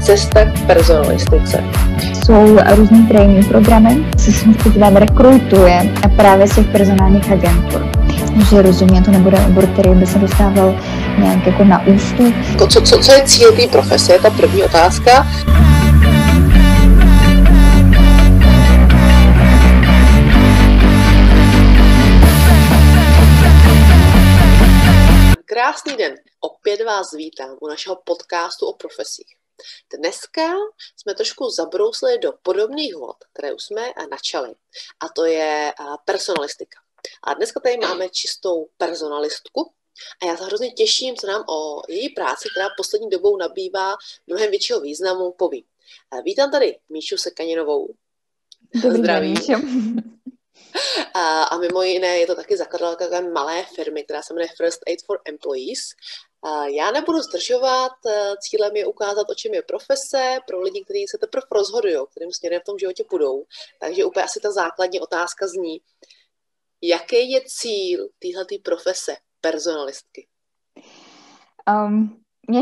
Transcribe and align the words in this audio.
Cesta 0.00 0.44
k 0.44 0.66
personalistice. 0.66 1.64
Jsou 2.24 2.56
různý 2.74 3.06
trénink 3.06 3.48
programy, 3.48 4.10
se 4.18 4.46
vám 4.78 4.96
rekrutuje 4.96 5.94
právě 6.16 6.48
z 6.48 6.54
těch 6.54 6.66
personálních 6.66 7.32
agentur. 7.32 7.86
Že 8.50 8.62
rozumím, 8.62 9.04
to 9.04 9.10
nebude 9.10 9.38
obor, 9.46 9.66
který 9.66 9.90
by 9.90 10.06
se 10.06 10.18
dostával 10.18 10.74
nějak 11.18 11.46
jako 11.46 11.64
na 11.64 11.86
ústup. 11.86 12.34
To, 12.58 12.66
co, 12.66 12.80
co, 12.80 12.98
co 12.98 13.12
je 13.12 13.22
cíl 13.22 13.52
té 13.52 13.66
profese, 13.66 14.12
je 14.12 14.20
ta 14.20 14.30
první 14.30 14.62
otázka. 14.62 15.26
Krásný 25.44 25.96
den. 25.96 26.14
Opět 26.40 26.84
vás 26.84 27.12
vítám 27.12 27.48
u 27.60 27.68
našeho 27.68 27.96
podcastu 28.04 28.66
o 28.66 28.72
profesích. 28.72 29.39
Dneska 29.98 30.42
jsme 30.96 31.14
trošku 31.14 31.50
zabrousli 31.50 32.18
do 32.18 32.32
podobných 32.42 32.96
vod, 32.96 33.16
které 33.32 33.54
už 33.54 33.62
jsme 33.62 33.92
načali. 34.10 34.54
A 35.00 35.08
to 35.08 35.24
je 35.24 35.72
personalistika. 36.04 36.80
A 37.22 37.34
dneska 37.34 37.60
tady 37.60 37.76
máme 37.76 38.08
čistou 38.08 38.68
personalistku. 38.76 39.72
A 40.22 40.26
já 40.26 40.36
se 40.36 40.44
hrozně 40.44 40.70
těším, 40.70 41.16
co 41.16 41.26
nám 41.26 41.44
o 41.48 41.82
její 41.88 42.08
práci, 42.08 42.48
která 42.50 42.68
poslední 42.76 43.10
dobou 43.10 43.36
nabývá 43.36 43.96
mnohem 44.26 44.50
většího 44.50 44.80
významu, 44.80 45.32
poví. 45.32 45.64
Vítám 46.24 46.50
tady 46.50 46.78
Míšu 46.88 47.16
Sekaninovou. 47.16 47.94
Dobrý 48.82 48.98
Zdraví. 48.98 49.34
A, 51.14 51.42
a 51.42 51.58
mimo 51.58 51.82
jiné 51.82 52.18
je 52.18 52.26
to 52.26 52.34
taky 52.34 52.56
zakladatelka 52.56 53.20
malé 53.20 53.64
firmy, 53.74 54.04
která 54.04 54.22
se 54.22 54.34
jmenuje 54.34 54.48
First 54.56 54.80
Aid 54.86 55.04
for 55.04 55.20
Employees. 55.24 55.80
Já 56.76 56.90
nebudu 56.90 57.18
zdržovat, 57.18 57.92
e, 58.06 58.36
cílem 58.40 58.76
je 58.76 58.86
ukázat, 58.86 59.30
o 59.30 59.34
čem 59.34 59.54
je 59.54 59.62
profese 59.62 60.38
pro 60.46 60.60
lidi, 60.60 60.84
kteří 60.84 61.06
se 61.08 61.18
teprve 61.18 61.46
rozhodují, 61.52 61.96
kterým 62.10 62.32
směrem 62.32 62.60
v 62.60 62.64
tom 62.64 62.78
životě 62.78 63.04
půjdou. 63.04 63.44
Takže 63.80 64.04
úplně 64.04 64.24
asi 64.24 64.40
ta 64.40 64.50
základní 64.52 65.00
otázka 65.00 65.46
zní, 65.46 65.80
jaký 66.82 67.30
je 67.30 67.40
cíl 67.46 68.08
téhle 68.18 68.44
profese 68.62 69.16
personalistky? 69.40 70.26
Um, 71.68 72.22
mě 72.48 72.60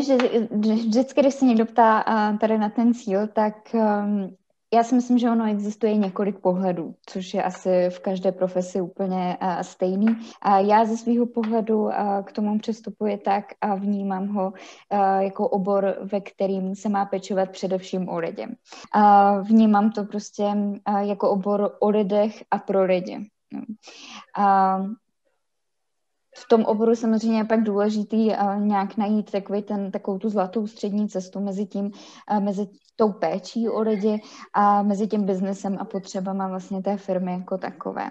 vždycky, 0.75 1.21
když 1.21 1.35
se 1.35 1.45
někdo 1.45 1.67
ptá 1.67 2.05
uh, 2.09 2.39
tady 2.39 2.59
na 2.59 2.69
ten 2.71 2.95
cíl, 2.95 3.29
tak 3.29 3.55
um, 3.75 4.37
já 4.75 4.83
si 4.85 4.95
myslím, 4.95 5.19
že 5.19 5.31
ono 5.31 5.51
existuje 5.51 5.97
několik 5.97 6.39
pohledů, 6.39 6.95
což 7.07 7.35
je 7.35 7.43
asi 7.43 7.89
v 7.89 7.99
každé 7.99 8.33
profesi 8.33 8.81
úplně 8.81 9.39
uh, 9.43 9.61
stejný. 9.61 10.07
A 10.43 10.59
já 10.59 10.85
ze 10.85 10.97
svého 10.97 11.27
pohledu 11.27 11.91
k 12.25 12.33
tomu 12.33 12.59
přistupuji 12.59 13.19
tak 13.19 13.45
a 13.61 13.75
vnímám 13.75 14.29
ho 14.29 14.53
jako 15.21 15.49
obor, 15.49 15.97
ve 16.13 16.21
kterým 16.21 16.75
se 16.75 16.89
má 16.89 17.05
pečovat 17.05 17.51
především 17.51 18.09
o 18.09 18.19
lidi. 18.19 18.47
Uh, 18.47 19.47
vnímám 19.47 19.91
to 19.91 20.05
prostě 20.05 20.45
jako 21.01 21.31
obor 21.31 21.77
o 21.81 21.89
lidech 21.89 22.45
a 22.51 22.59
pro 22.59 22.85
lidi. 22.85 23.31
Uh, 24.39 24.87
v 26.39 26.49
tom 26.49 26.65
oboru 26.65 26.95
samozřejmě 26.95 27.39
je 27.39 27.45
pak 27.45 27.63
důležitý 27.63 28.29
uh, 28.29 28.61
nějak 28.61 28.97
najít 28.97 29.31
takový 29.31 29.63
ten, 29.63 29.91
takovou 29.91 30.19
tu 30.19 30.29
zlatou 30.29 30.67
střední 30.67 31.09
cestu 31.09 31.41
mezi 31.41 31.67
tím, 31.67 31.91
uh, 32.31 32.41
mezi 32.41 32.67
tou 32.97 33.13
péčí 33.13 33.69
o 33.69 33.81
lidi 33.81 34.21
a 34.55 34.83
mezi 34.83 35.07
tím 35.07 35.25
biznesem 35.25 35.77
a 35.81 35.85
potřebama 35.85 36.49
vlastně 36.49 36.83
té 36.83 36.97
firmy 36.97 37.33
jako 37.33 37.59
takové. 37.59 38.11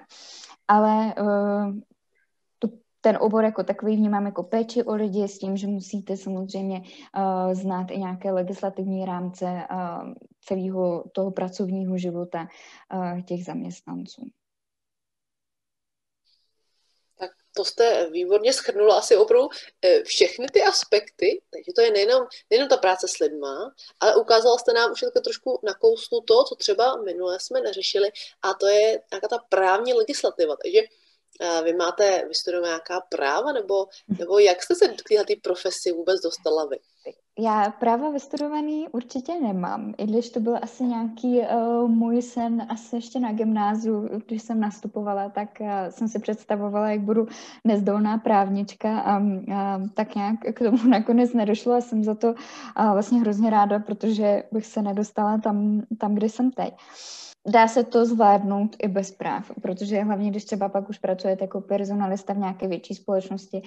Ale 0.68 1.14
tu, 2.60 2.70
ten 3.02 3.18
obor 3.22 3.44
jako 3.44 3.64
takový 3.64 3.96
vnímám 3.96 4.26
jako 4.26 4.44
péči 4.44 4.84
o 4.84 4.96
lidi 4.96 5.28
s 5.28 5.40
tím, 5.40 5.58
že 5.58 5.68
musíte 5.68 6.18
samozřejmě 6.18 6.82
uh, 6.82 7.54
znát 7.54 7.92
i 7.92 7.98
nějaké 7.98 8.32
legislativní 8.32 9.06
rámce 9.06 9.46
uh, 9.46 10.14
celého 10.42 11.04
toho 11.12 11.32
pracovního 11.32 11.98
života 11.98 12.48
uh, 12.94 13.22
těch 13.22 13.46
zaměstnanců 13.46 14.22
to 17.58 17.66
jste 17.66 18.10
výborně 18.10 18.54
schrnula 18.54 18.98
asi 18.98 19.16
opravdu 19.16 19.50
eh, 19.82 20.04
všechny 20.04 20.48
ty 20.54 20.64
aspekty, 20.64 21.42
takže 21.52 21.72
to 21.76 21.82
je 21.82 21.92
nejenom, 21.92 22.28
nejenom 22.50 22.70
ta 22.70 22.78
práce 22.78 23.08
s 23.08 23.20
lidma, 23.20 23.74
ale 24.00 24.16
ukázala 24.16 24.58
jste 24.58 24.74
nám 24.74 24.92
už 24.92 25.02
jako 25.02 25.20
trošku 25.20 25.60
na 25.64 25.74
kousnu 25.74 26.22
to, 26.22 26.44
co 26.44 26.56
třeba 26.56 26.96
minule 26.96 27.38
jsme 27.40 27.62
neřešili, 27.62 28.12
a 28.42 28.54
to 28.54 28.68
je 28.68 29.02
nějaká 29.12 29.28
ta 29.28 29.38
právní 29.50 29.94
legislativa. 29.94 30.56
Takže 30.64 30.82
eh, 31.42 31.62
vy 31.64 31.74
máte 31.74 32.26
vystudovat 32.28 32.68
nějaká 32.68 33.02
práva, 33.02 33.52
nebo, 33.52 33.88
nebo 34.20 34.40
jak 34.40 34.64
jste 34.64 34.76
se 34.76 34.88
k 34.88 35.10
této 35.10 35.34
profesi 35.42 35.92
vůbec 35.92 36.22
dostala 36.22 36.66
vy? 36.66 36.78
Já 37.40 37.70
práva 37.80 38.10
vystudovaný 38.10 38.88
určitě 38.92 39.40
nemám, 39.42 39.94
i 39.98 40.06
když 40.06 40.30
to 40.30 40.40
byl 40.40 40.58
asi 40.62 40.84
nějaký 40.84 41.40
uh, 41.40 41.90
můj 41.90 42.22
sen 42.22 42.66
asi 42.70 42.96
ještě 42.96 43.20
na 43.20 43.32
gymnáziu, 43.32 44.10
když 44.26 44.42
jsem 44.42 44.60
nastupovala, 44.60 45.30
tak 45.30 45.50
uh, 45.60 45.68
jsem 45.90 46.08
si 46.08 46.20
představovala, 46.20 46.90
jak 46.90 47.02
budu 47.02 47.28
nezdolná 47.64 48.18
právnička 48.18 49.00
a 49.00 49.20
uh, 49.20 49.88
tak 49.94 50.16
nějak 50.16 50.36
k 50.54 50.60
tomu 50.60 50.78
nakonec 50.88 51.34
nedošlo 51.34 51.74
a 51.74 51.82
jsem 51.82 52.04
za 52.04 52.16
to 52.16 52.28
uh, 52.28 52.92
vlastně 52.94 53.20
hrozně 53.20 53.50
ráda, 53.50 53.80
protože 53.80 54.44
bych 54.52 54.66
se 54.66 54.82
nedostala 54.82 55.38
tam, 55.38 55.82
tam 55.98 56.16
kde 56.16 56.30
jsem 56.30 56.52
teď. 56.52 56.74
Uh, 56.74 57.27
dá 57.48 57.68
se 57.68 57.84
to 57.84 58.06
zvládnout 58.06 58.76
i 58.84 58.88
bez 58.88 59.12
práv, 59.12 59.52
protože 59.62 60.04
hlavně, 60.04 60.30
když 60.30 60.46
třeba 60.46 60.70
pak 60.70 60.90
už 60.90 60.98
pracujete 60.98 61.44
jako 61.44 61.62
personalista 61.62 62.34
v 62.34 62.38
nějaké 62.38 62.68
větší 62.68 62.96
společnosti, 62.96 63.62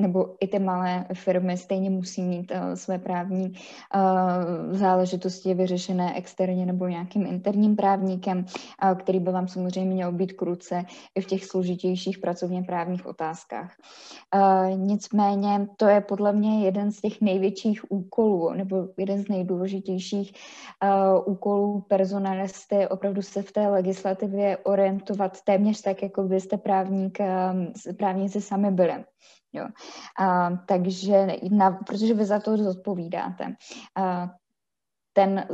nebo 0.00 0.34
i 0.40 0.48
ty 0.48 0.58
malé 0.58 1.06
firmy 1.14 1.56
stejně 1.56 1.90
musí 1.90 2.22
mít 2.22 2.52
své 2.74 2.98
právní 2.98 3.52
záležitosti 4.70 5.54
vyřešené 5.54 6.16
externě 6.16 6.66
nebo 6.66 6.88
nějakým 6.88 7.26
interním 7.26 7.76
právníkem, 7.76 8.46
který 8.94 9.20
by 9.20 9.30
vám 9.30 9.48
samozřejmě 9.48 9.94
měl 9.94 10.12
být 10.12 10.32
kruce 10.32 10.84
i 11.14 11.20
v 11.20 11.26
těch 11.26 11.44
složitějších 11.44 12.18
pracovně 12.18 12.62
právních 12.62 13.06
otázkách. 13.06 13.72
Nicméně 14.76 15.68
to 15.76 15.86
je 15.86 16.00
podle 16.00 16.32
mě 16.32 16.64
jeden 16.64 16.92
z 16.92 17.00
těch 17.00 17.20
největších 17.20 17.92
úkolů, 17.92 18.52
nebo 18.52 18.88
jeden 18.96 19.22
z 19.22 19.28
nejdůležitějších 19.28 20.32
úkolů 21.26 21.84
personalisty 21.88 22.77
opravdu 22.86 23.22
se 23.22 23.42
v 23.42 23.52
té 23.52 23.68
legislativě 23.68 24.56
orientovat 24.56 25.40
téměř 25.40 25.82
tak, 25.82 26.02
jako 26.02 26.22
byste 26.22 26.56
právník, 26.56 27.18
um, 27.20 27.72
právníci 27.96 28.40
sami 28.40 28.70
byli. 28.70 29.04
Jo. 29.52 29.66
A, 30.18 30.50
takže, 30.50 31.26
na, 31.50 31.70
protože 31.70 32.14
vy 32.14 32.24
za 32.24 32.40
to 32.40 32.56
zodpovídáte. 32.56 33.44
A, 33.96 34.30
ten 35.18 35.46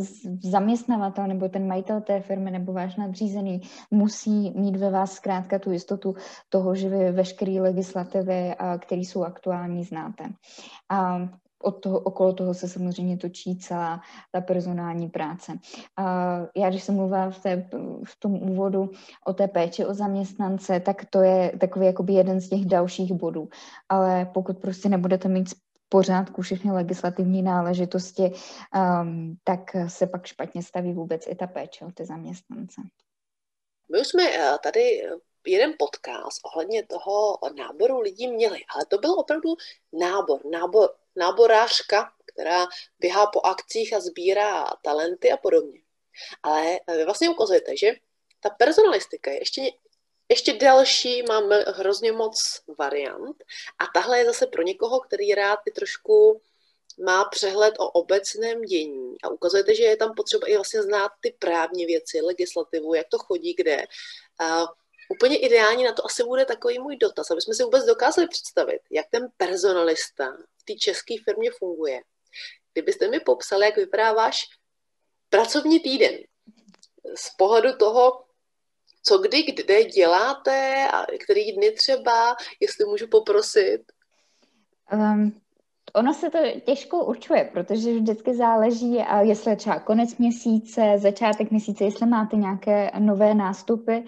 zaměstnavatel 0.42 1.26
nebo 1.26 1.48
ten 1.48 1.66
majitel 1.66 2.00
té 2.00 2.20
firmy 2.20 2.50
nebo 2.50 2.72
váš 2.72 2.96
nadřízený 2.96 3.60
musí 3.90 4.50
mít 4.50 4.76
ve 4.76 4.90
vás 4.90 5.12
zkrátka 5.12 5.58
tu 5.58 5.70
jistotu 5.70 6.14
toho, 6.48 6.74
že 6.74 6.88
vy 6.88 7.12
veškeré 7.12 7.60
legislativy, 7.60 8.54
které 8.78 9.00
jsou 9.00 9.24
aktuální, 9.24 9.84
znáte. 9.84 10.24
A 10.90 11.28
od 11.62 11.72
toho, 11.72 12.00
okolo 12.00 12.32
toho 12.32 12.54
se 12.54 12.68
samozřejmě 12.68 13.16
točí 13.16 13.56
celá 13.56 14.00
ta 14.32 14.40
personální 14.40 15.08
práce. 15.08 15.52
Já, 16.56 16.70
když 16.70 16.84
jsem 16.84 16.94
mluvila 16.94 17.30
v, 17.30 17.38
té, 17.38 17.68
v 18.04 18.16
tom 18.18 18.34
úvodu 18.34 18.90
o 19.26 19.32
té 19.32 19.48
péči 19.48 19.84
o 19.84 19.94
zaměstnance, 19.94 20.80
tak 20.80 21.04
to 21.10 21.22
je 21.22 21.52
takový 21.60 21.86
jakoby 21.86 22.12
jeden 22.12 22.40
z 22.40 22.48
těch 22.48 22.64
dalších 22.64 23.12
bodů. 23.12 23.48
Ale 23.88 24.30
pokud 24.34 24.58
prostě 24.58 24.88
nebudete 24.88 25.28
mít 25.28 25.48
pořádku 25.88 26.42
všechny 26.42 26.72
legislativní 26.72 27.42
náležitosti, 27.42 28.32
um, 29.02 29.36
tak 29.44 29.60
se 29.88 30.06
pak 30.06 30.26
špatně 30.26 30.62
staví 30.62 30.92
vůbec 30.92 31.26
i 31.26 31.34
ta 31.34 31.46
péče 31.46 31.84
o 31.84 31.90
ty 31.90 32.04
zaměstnance. 32.04 32.80
My 33.92 34.00
už 34.00 34.06
jsme 34.06 34.22
eh, 34.22 34.58
tady 34.62 34.80
jeden 35.46 35.74
podcast 35.78 36.40
ohledně 36.44 36.86
toho 36.86 37.38
náboru 37.56 38.00
lidí 38.00 38.28
měli, 38.28 38.64
ale 38.74 38.86
to 38.88 38.98
byl 38.98 39.12
opravdu 39.12 39.56
nábor, 39.92 40.46
nábor 40.46 40.94
náborářka, 41.16 42.12
která 42.26 42.66
běhá 42.98 43.26
po 43.26 43.40
akcích 43.46 43.92
a 43.92 44.00
sbírá 44.00 44.66
talenty 44.82 45.32
a 45.32 45.36
podobně. 45.36 45.80
Ale 46.42 46.80
vy 46.96 47.04
vlastně 47.04 47.30
ukazujete, 47.30 47.76
že 47.76 47.92
ta 48.40 48.50
personalistika 48.50 49.30
je 49.30 49.38
ještě, 49.38 49.62
ještě 50.28 50.52
delší, 50.52 51.22
máme 51.22 51.64
hrozně 51.66 52.12
moc 52.12 52.60
variant 52.78 53.36
a 53.78 53.84
tahle 53.94 54.18
je 54.18 54.24
zase 54.24 54.46
pro 54.46 54.62
někoho, 54.62 55.00
který 55.00 55.34
rád 55.34 55.58
i 55.66 55.70
trošku 55.70 56.42
má 57.04 57.24
přehled 57.24 57.74
o 57.78 57.90
obecném 57.90 58.62
dění 58.62 59.16
a 59.22 59.28
ukazujete, 59.28 59.74
že 59.74 59.84
je 59.84 59.96
tam 59.96 60.14
potřeba 60.14 60.46
i 60.46 60.54
vlastně 60.54 60.82
znát 60.82 61.12
ty 61.20 61.36
právní 61.38 61.86
věci, 61.86 62.20
legislativu, 62.20 62.94
jak 62.94 63.08
to 63.08 63.18
chodí, 63.18 63.54
kde. 63.54 63.84
Úplně 65.14 65.38
ideální 65.38 65.84
na 65.84 65.92
to 65.92 66.06
asi 66.06 66.24
bude 66.24 66.44
takový 66.44 66.78
můj 66.78 66.96
dotaz, 66.96 67.30
aby 67.30 67.40
jsme 67.40 67.54
si 67.54 67.62
vůbec 67.62 67.84
dokázali 67.84 68.28
představit, 68.28 68.80
jak 68.90 69.06
ten 69.10 69.28
personalista 69.36 70.36
té 70.64 70.74
české 70.74 71.14
firmě 71.24 71.50
funguje. 71.58 72.00
Kdybyste 72.72 73.08
mi 73.08 73.20
popsali, 73.20 73.64
jak 73.64 73.76
vypadá 73.76 74.12
váš 74.12 74.44
pracovní 75.28 75.80
týden 75.80 76.14
z 77.16 77.30
pohledu 77.38 77.76
toho, 77.76 78.24
co 79.02 79.18
kdy, 79.18 79.42
kde 79.42 79.84
děláte 79.84 80.88
a 80.92 81.06
který 81.24 81.52
dny 81.52 81.70
třeba, 81.70 82.36
jestli 82.60 82.84
můžu 82.84 83.08
poprosit? 83.08 83.82
Um, 84.92 85.40
ono 85.96 86.14
se 86.14 86.30
to 86.30 86.38
těžko 86.64 87.04
určuje, 87.04 87.50
protože 87.52 87.94
vždycky 87.94 88.34
záleží, 88.34 88.98
jestli 89.20 89.50
je 89.50 89.56
třeba 89.56 89.78
konec 89.78 90.16
měsíce, 90.16 90.94
začátek 90.96 91.50
měsíce, 91.50 91.84
jestli 91.84 92.06
máte 92.06 92.36
nějaké 92.36 92.90
nové 92.98 93.34
nástupy, 93.34 93.98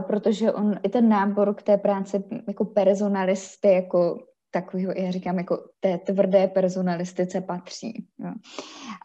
protože 0.00 0.52
on 0.52 0.74
i 0.82 0.88
ten 0.88 1.08
nábor 1.08 1.54
k 1.54 1.62
té 1.62 1.76
práci 1.76 2.24
jako 2.48 2.64
personalisty, 2.64 3.68
jako 3.72 4.18
takového, 4.50 4.92
já 4.96 5.10
říkám, 5.10 5.38
jako 5.38 5.58
té 5.80 5.98
tvrdé 5.98 6.48
personalistice 6.48 7.40
patří. 7.40 8.06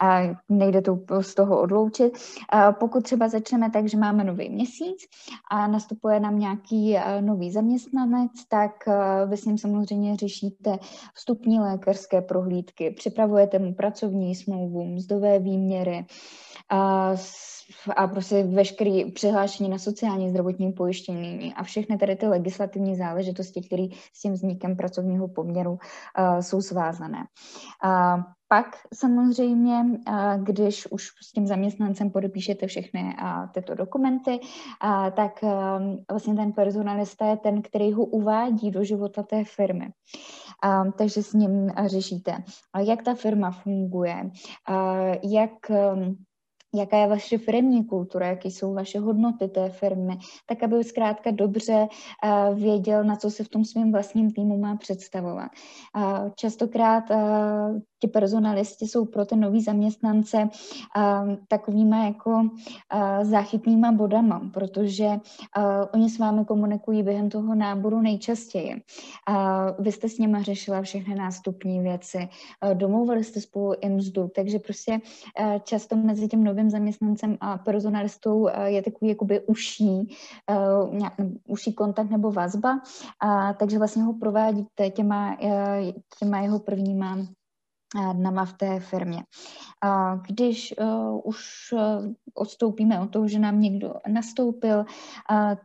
A 0.02 0.22
nejde 0.50 0.82
to 0.82 1.00
z 1.22 1.36
toho 1.36 1.62
odloučit. 1.62 2.18
A 2.50 2.72
pokud 2.72 3.04
třeba 3.04 3.28
začneme 3.28 3.72
tak, 3.72 3.88
že 3.90 3.98
máme 3.98 4.24
nový 4.24 4.50
měsíc 4.50 4.98
a 5.52 5.68
nastupuje 5.68 6.20
nám 6.20 6.40
nějaký 6.40 6.98
nový 7.22 7.52
zaměstnanec, 7.52 8.32
tak 8.50 8.72
vy 9.26 9.38
s 9.38 9.46
ním 9.46 9.58
samozřejmě 9.58 10.16
řešíte 10.16 10.78
vstupní 11.14 11.60
lékařské 11.60 12.22
prohlídky, 12.22 12.92
připravujete 12.92 13.60
mu 13.60 13.74
pracovní 13.74 14.36
smlouvu, 14.36 14.86
mzdové 14.86 15.40
výměry, 15.40 16.06
a, 16.70 17.16
a 17.96 18.08
prostě 18.08 18.44
veškeré 18.44 19.02
přihlášení 19.14 19.70
na 19.70 19.78
sociální 19.78 20.30
zdravotní 20.30 20.72
pojištění 20.72 21.54
a 21.54 21.64
všechny 21.64 21.98
tady 21.98 22.16
ty 22.16 22.28
legislativní 22.28 22.96
záležitosti, 22.96 23.62
které 23.62 23.88
s 24.14 24.22
tím 24.22 24.34
vznikem 24.34 24.76
pracovního 24.76 25.28
poměru 25.28 25.72
uh, 25.72 26.40
jsou 26.40 26.62
svázané. 26.62 27.18
Uh, 27.86 28.24
pak 28.48 28.66
samozřejmě, 28.94 29.86
když 30.38 30.88
už 30.92 31.08
s 31.24 31.32
tím 31.32 31.48
zaměstnancem 31.48 32.12
podepíšete 32.12 32.68
všechny 32.68 33.16
tyto 33.54 33.76
dokumenty, 33.76 34.40
tak 35.16 35.44
vlastně 36.12 36.36
ten 36.36 36.52
personalista 36.52 37.26
je 37.26 37.38
ten, 37.38 37.62
který 37.62 37.94
ho 37.94 38.06
uvádí 38.06 38.72
do 38.72 38.84
života 38.84 39.24
té 39.24 39.44
firmy. 39.44 39.90
Takže 40.98 41.24
s 41.24 41.34
ním 41.34 41.70
řešíte, 41.86 42.44
jak 42.78 43.04
ta 43.04 43.14
firma 43.14 43.52
funguje, 43.52 44.32
jak 45.24 45.72
jaká 46.76 46.98
je 46.98 47.08
vaše 47.08 47.38
firmní 47.38 47.86
kultura, 47.86 48.28
jaké 48.28 48.48
jsou 48.48 48.74
vaše 48.74 49.00
hodnoty 49.00 49.48
té 49.48 49.70
firmy, 49.70 50.18
tak 50.46 50.64
aby 50.64 50.84
zkrátka 50.84 51.32
dobře 51.32 51.88
uh, 51.88 52.60
věděl, 52.60 53.04
na 53.04 53.16
co 53.16 53.32
se 53.32 53.44
v 53.44 53.50
tom 53.50 53.66
svém 53.66 53.92
vlastním 53.92 54.32
týmu 54.32 54.58
má 54.58 54.76
představovat. 54.76 55.52
Častokrát 56.36 57.04
uh, 57.10 57.80
ti 58.06 58.12
personalisti 58.12 58.88
jsou 58.88 59.06
pro 59.06 59.26
ty 59.26 59.36
nový 59.36 59.62
zaměstnance 59.62 60.38
uh, 60.38 61.36
takovýma 61.48 62.06
jako 62.06 62.30
uh, 62.30 62.50
záchytnýma 63.22 63.92
bodama, 63.92 64.42
protože 64.54 65.08
uh, 65.08 65.64
oni 65.94 66.10
s 66.10 66.20
vámi 66.20 66.46
komunikují 66.46 67.04
během 67.04 67.30
toho 67.30 67.56
náboru 67.56 68.02
nejčastěji. 68.02 68.82
Vy 69.80 69.92
jste 69.92 70.10
s 70.10 70.18
nimi 70.18 70.44
řešila 70.44 70.82
všechny 70.82 71.16
nástupní 71.16 71.80
věci, 71.80 72.18
uh, 72.18 72.74
domluvili 72.74 73.24
jste 73.24 73.42
spolu 73.42 73.74
i 73.82 73.90
mzdu, 73.90 74.32
takže 74.36 74.60
prostě 74.60 75.00
často 75.64 75.96
mezi 75.96 76.28
tím 76.28 76.44
novým 76.44 76.70
zaměstnancem 76.70 77.38
a 77.42 77.58
personalistou 77.58 78.48
je 78.66 78.82
takový 78.82 79.10
jakoby 79.10 79.42
uší, 79.42 80.16
uší 81.48 81.74
kontakt 81.74 82.10
nebo 82.10 82.32
vazba, 82.32 82.80
takže 83.58 83.78
vlastně 83.78 84.04
ho 84.04 84.14
provádíte 84.14 84.90
těma, 84.90 85.38
těma 86.20 86.40
jeho 86.40 86.60
prvníma 86.60 87.18
dnama 88.14 88.46
v 88.46 88.54
té 88.54 88.80
firmě. 88.80 89.24
Když 90.28 90.74
uh, 90.80 91.22
už 91.24 91.40
uh, 91.74 91.80
odstoupíme 92.34 93.00
od 93.00 93.12
toho, 93.12 93.28
že 93.28 93.40
nám 93.40 93.62
někdo 93.62 93.94
nastoupil, 94.08 94.86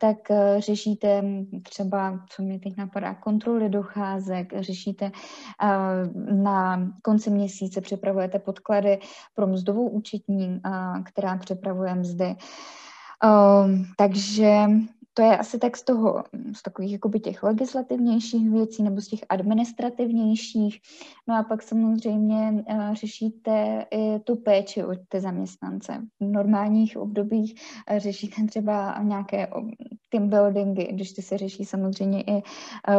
tak 0.00 0.16
řešíte 0.58 1.22
třeba, 1.62 2.20
co 2.28 2.42
mi 2.42 2.58
teď 2.58 2.76
napadá, 2.76 3.14
kontroly 3.14 3.68
docházek, 3.68 4.52
řešíte 4.60 5.10
na 6.32 6.90
konci 7.02 7.30
měsíce, 7.30 7.80
připravujete 7.80 8.38
podklady 8.38 8.98
pro 9.34 9.46
mzdovou 9.46 9.88
účetní, 9.88 10.60
která 11.04 11.36
připravuje 11.36 11.94
mzdy. 11.94 12.36
Takže 13.96 14.66
to 15.20 15.24
je 15.24 15.38
asi 15.38 15.58
tak 15.58 15.76
z 15.76 15.82
toho, 15.82 16.24
z 16.56 16.62
takových 16.62 16.92
jakoby 16.92 17.20
těch 17.20 17.42
legislativnějších 17.42 18.50
věcí 18.50 18.82
nebo 18.82 19.00
z 19.00 19.08
těch 19.08 19.20
administrativnějších. 19.28 20.80
No 21.28 21.36
a 21.36 21.42
pak 21.42 21.62
samozřejmě 21.62 22.64
uh, 22.70 22.94
řešíte 22.94 23.86
i 23.90 24.18
tu 24.18 24.36
péči 24.36 24.84
od 24.84 24.98
ty 25.08 25.20
zaměstnance. 25.20 26.02
V 26.20 26.24
normálních 26.24 26.96
obdobích 26.96 27.54
uh, 27.90 27.98
řešíte 27.98 28.44
třeba 28.46 29.02
nějaké 29.02 29.48
team 30.08 30.28
buildingy, 30.28 30.88
když 30.92 31.12
ty 31.12 31.22
se 31.22 31.38
řeší 31.38 31.64
samozřejmě 31.64 32.22
i 32.22 32.32
uh, 32.32 32.42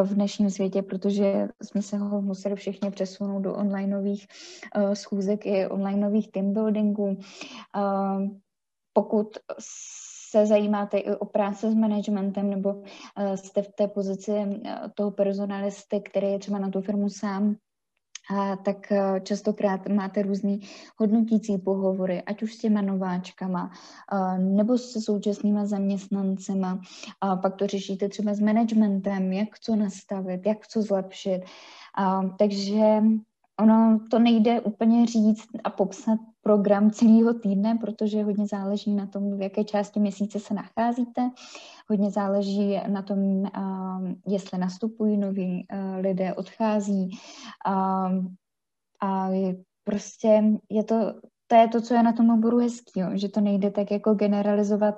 v 0.03 0.13
dnešním 0.13 0.49
světě, 0.49 0.81
protože 0.81 1.47
jsme 1.63 1.81
se 1.81 1.97
ho 1.97 2.21
museli 2.21 2.55
všichni 2.55 2.91
přesunout 2.91 3.39
do 3.39 3.55
onlineových 3.55 4.27
uh, 4.77 4.93
schůzek 4.93 5.45
i 5.45 5.67
onlineových 5.67 6.31
team 6.31 6.53
buildingů. 6.53 7.17
Uh, 7.75 8.27
pokud 8.93 9.27
se 10.31 10.45
zajímáte 10.45 10.97
i 10.97 11.15
o 11.15 11.25
práci 11.25 11.71
s 11.71 11.75
managementem 11.75 12.49
nebo 12.49 12.83
eh, 13.17 13.37
jste 13.37 13.61
v 13.61 13.67
té 13.67 13.87
pozici 13.87 14.31
eh, 14.31 14.75
toho 14.95 15.11
personalisty, 15.11 16.01
který 16.01 16.27
je 16.27 16.39
třeba 16.39 16.59
na 16.59 16.69
tu 16.69 16.81
firmu 16.81 17.09
sám, 17.09 17.55
a 18.37 18.55
tak 18.55 18.91
eh, 18.91 19.21
častokrát 19.23 19.89
máte 19.89 20.21
různý 20.21 20.59
hodnotící 20.97 21.57
pohovory, 21.57 22.21
ať 22.21 22.43
už 22.43 22.53
s 22.53 22.57
těma 22.57 22.81
nováčkama, 22.81 23.71
nebo 24.37 24.77
se 24.77 25.01
současnýma 25.01 25.65
zaměstnancema. 25.65 26.81
A 27.21 27.35
pak 27.35 27.55
to 27.55 27.67
řešíte 27.67 28.09
třeba 28.09 28.33
s 28.33 28.39
managementem, 28.39 29.33
jak 29.33 29.59
co 29.59 29.75
nastavit, 29.75 30.45
jak 30.45 30.67
co 30.67 30.81
zlepšit. 30.81 31.41
Takže 32.39 33.01
ono 33.59 33.99
to 34.11 34.19
nejde 34.19 34.61
úplně 34.61 35.07
říct 35.07 35.47
a 35.63 35.69
popsat 35.69 36.19
program 36.41 36.91
celého 36.91 37.33
týdne, 37.33 37.77
protože 37.81 38.23
hodně 38.23 38.47
záleží 38.47 38.93
na 38.95 39.05
tom, 39.05 39.37
v 39.37 39.41
jaké 39.41 39.63
části 39.63 39.99
měsíce 39.99 40.39
se 40.39 40.53
nacházíte. 40.53 41.29
Hodně 41.89 42.11
záleží 42.11 42.79
na 42.87 43.01
tom, 43.01 43.43
jestli 44.27 44.57
nastupují 44.59 45.17
noví 45.17 45.67
lidé, 45.99 46.33
odchází. 46.33 47.09
A 49.01 49.29
prostě 49.83 50.43
je 50.69 50.83
to 50.83 51.13
to 51.51 51.55
je 51.55 51.67
to, 51.67 51.81
co 51.81 51.93
je 51.93 52.03
na 52.03 52.13
tom 52.13 52.29
oboru 52.29 52.57
hezký, 52.57 52.99
jo, 52.99 53.07
že 53.13 53.29
to 53.29 53.41
nejde 53.41 53.71
tak 53.71 53.91
jako 53.91 54.13
generalizovat, 54.13 54.95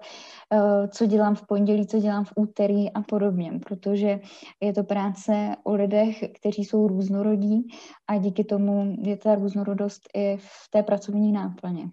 uh, 0.54 0.88
co 0.88 1.06
dělám 1.06 1.36
v 1.36 1.48
pondělí, 1.48 1.88
co 1.88 2.00
dělám 2.00 2.26
v 2.26 2.34
úterý 2.36 2.94
a 2.94 3.02
podobně, 3.02 3.52
protože 3.66 4.20
je 4.62 4.74
to 4.74 4.84
práce 4.84 5.34
o 5.64 5.74
lidech, 5.74 6.18
kteří 6.40 6.66
jsou 6.66 6.88
různorodí 6.88 7.68
a 8.08 8.18
díky 8.18 8.44
tomu 8.44 8.96
je 9.02 9.18
ta 9.18 9.36
různorodost 9.36 10.02
i 10.14 10.38
v 10.38 10.70
té 10.70 10.84
pracovní 10.84 11.32
náplně. 11.32 11.84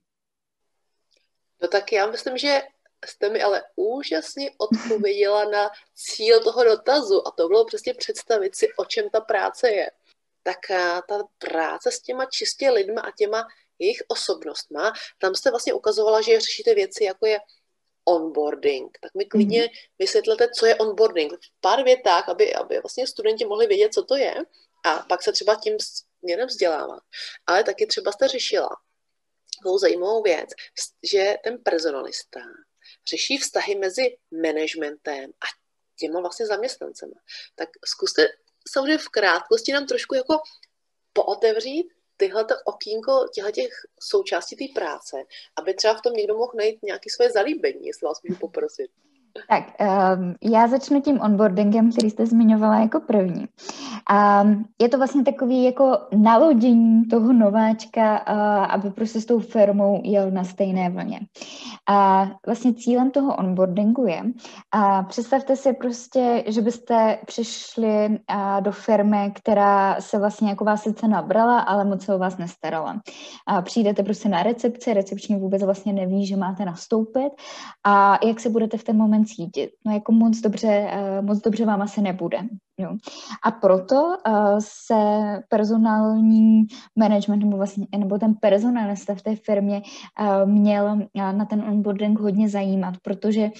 No 1.62 1.68
tak 1.68 1.92
já 1.92 2.06
myslím, 2.06 2.38
že 2.38 2.60
jste 3.06 3.28
mi 3.28 3.42
ale 3.42 3.62
úžasně 3.76 4.50
odpověděla 4.58 5.44
na 5.44 5.70
cíl 5.94 6.40
toho 6.40 6.64
dotazu 6.64 7.28
a 7.28 7.30
to 7.30 7.48
bylo 7.48 7.64
přesně 7.64 7.94
představit 7.94 8.56
si, 8.56 8.68
o 8.76 8.84
čem 8.84 9.10
ta 9.10 9.20
práce 9.20 9.70
je. 9.70 9.90
Tak 10.42 10.70
eh, 10.70 11.00
ta 11.08 11.18
práce 11.38 11.92
s 11.92 12.02
těma 12.02 12.24
čistě 12.24 12.70
lidma 12.70 13.00
a 13.00 13.10
těma 13.18 13.44
jejich 13.80 14.02
osobnost 14.08 14.70
má. 14.70 14.92
Tam 15.18 15.34
jste 15.34 15.50
vlastně 15.50 15.74
ukazovala, 15.74 16.20
že 16.20 16.40
řešíte 16.40 16.74
věci, 16.74 17.04
jako 17.04 17.26
je 17.26 17.38
onboarding. 18.04 18.98
Tak 19.02 19.14
mi 19.14 19.24
klidně 19.24 19.62
mm-hmm. 19.62 19.88
vysvětlete, 19.98 20.48
co 20.58 20.66
je 20.66 20.76
onboarding. 20.76 21.32
V 21.32 21.60
pár 21.60 21.84
větách, 21.84 22.28
aby, 22.28 22.54
aby 22.54 22.80
vlastně 22.80 23.06
studenti 23.06 23.44
mohli 23.44 23.66
vědět, 23.66 23.94
co 23.94 24.02
to 24.02 24.16
je 24.16 24.34
a 24.84 24.98
pak 25.08 25.22
se 25.22 25.32
třeba 25.32 25.54
tím 25.54 25.76
směrem 26.20 26.48
vzdělávat. 26.48 27.02
Ale 27.46 27.64
taky 27.64 27.86
třeba 27.86 28.12
jste 28.12 28.28
řešila 28.28 28.68
takovou 29.58 29.78
zajímavou 29.78 30.22
věc, 30.22 30.48
že 31.02 31.34
ten 31.44 31.58
personalista 31.62 32.40
řeší 33.10 33.38
vztahy 33.38 33.74
mezi 33.74 34.16
managementem 34.42 35.30
a 35.30 35.46
těma 35.98 36.20
vlastně 36.20 36.46
zaměstnancema. 36.46 37.12
Tak 37.54 37.68
zkuste 37.84 38.28
samozřejmě 38.68 38.98
v 38.98 39.08
krátkosti 39.08 39.72
nám 39.72 39.86
trošku 39.86 40.14
jako 40.14 40.38
pootevřít, 41.12 41.86
tyhle 42.20 42.46
okýnko 42.64 43.26
těch 43.52 43.70
součástí 44.00 44.56
té 44.56 44.80
práce, 44.80 45.16
aby 45.56 45.74
třeba 45.74 45.94
v 45.94 46.02
tom 46.02 46.12
někdo 46.12 46.36
mohl 46.36 46.52
najít 46.56 46.82
nějaké 46.82 47.10
svoje 47.10 47.30
zalíbení, 47.30 47.86
jestli 47.86 48.04
vás 48.04 48.22
můžu 48.22 48.40
poprosit. 48.40 48.90
Tak, 49.48 49.64
um, 49.80 50.34
já 50.52 50.68
začnu 50.68 51.00
tím 51.00 51.20
onboardingem, 51.20 51.92
který 51.92 52.10
jste 52.10 52.26
zmiňovala 52.26 52.78
jako 52.78 53.00
první. 53.00 53.46
Um, 54.42 54.64
je 54.82 54.88
to 54.88 54.98
vlastně 54.98 55.24
takový 55.24 55.64
jako 55.64 55.98
nalodění 56.16 57.04
toho 57.04 57.32
nováčka, 57.32 58.20
uh, 58.28 58.72
aby 58.74 58.90
prostě 58.90 59.20
s 59.20 59.26
tou 59.26 59.38
firmou 59.38 60.00
jel 60.04 60.30
na 60.30 60.44
stejné 60.44 60.90
vlně. 60.90 61.20
A 61.88 62.28
vlastně 62.46 62.74
cílem 62.74 63.10
toho 63.10 63.36
onboardingu 63.36 64.06
je, 64.06 64.22
a 64.72 65.02
představte 65.02 65.56
si 65.56 65.72
prostě, 65.72 66.44
že 66.46 66.60
byste 66.60 67.18
přišli 67.26 68.08
uh, 68.08 68.60
do 68.60 68.72
firmy, 68.72 69.32
která 69.34 70.00
se 70.00 70.18
vlastně 70.18 70.48
jako 70.48 70.64
vás 70.64 70.82
sice 70.82 71.08
nabrala, 71.08 71.60
ale 71.60 71.84
moc 71.84 72.04
se 72.04 72.14
o 72.14 72.18
vás 72.18 72.38
nestarala. 72.38 73.00
A 73.46 73.62
přijdete 73.62 74.02
prostě 74.02 74.28
na 74.28 74.42
recepci, 74.42 74.94
recepční 74.94 75.36
vůbec 75.36 75.62
vlastně 75.62 75.92
neví, 75.92 76.26
že 76.26 76.36
máte 76.36 76.64
nastoupit 76.64 77.30
a 77.86 78.18
jak 78.26 78.40
se 78.40 78.50
budete 78.50 78.76
v 78.76 78.84
ten 78.84 78.96
moment 78.96 79.19
cítit. 79.24 79.70
No 79.86 79.92
jako 79.92 80.12
moc 80.12 80.40
dobře, 80.40 80.90
uh, 81.18 81.26
moc 81.26 81.40
dobře 81.40 81.64
vám 81.64 81.82
asi 81.82 82.00
nebude. 82.00 82.38
Jo. 82.80 82.96
A 83.44 83.50
proto 83.50 84.02
uh, 84.04 84.14
se 84.58 84.94
personální 85.48 86.66
management 86.96 87.40
nebo, 87.40 87.56
vlastně, 87.56 87.86
nebo 87.96 88.18
ten 88.18 88.34
personalista 88.34 89.14
v 89.14 89.22
té 89.22 89.36
firmě 89.36 89.82
uh, 90.20 90.50
měl 90.50 90.84
uh, 90.84 91.32
na 91.32 91.44
ten 91.44 91.60
onboarding 91.60 92.20
hodně 92.20 92.48
zajímat, 92.48 92.94
protože 93.02 93.50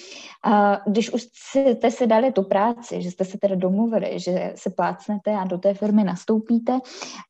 uh, 0.47 0.53
když 0.87 1.13
už 1.13 1.23
jste 1.33 1.91
si 1.91 2.07
dali 2.07 2.33
tu 2.33 2.43
práci, 2.43 3.03
že 3.03 3.11
jste 3.11 3.25
se 3.25 3.39
teda 3.39 3.55
domluvili, 3.55 4.21
že 4.21 4.53
se 4.57 4.71
plácnete 4.71 5.31
a 5.31 5.45
do 5.45 5.59
té 5.59 5.75
firmy 5.75 6.05
nastoupíte, 6.05 6.73
uh, 6.73 6.79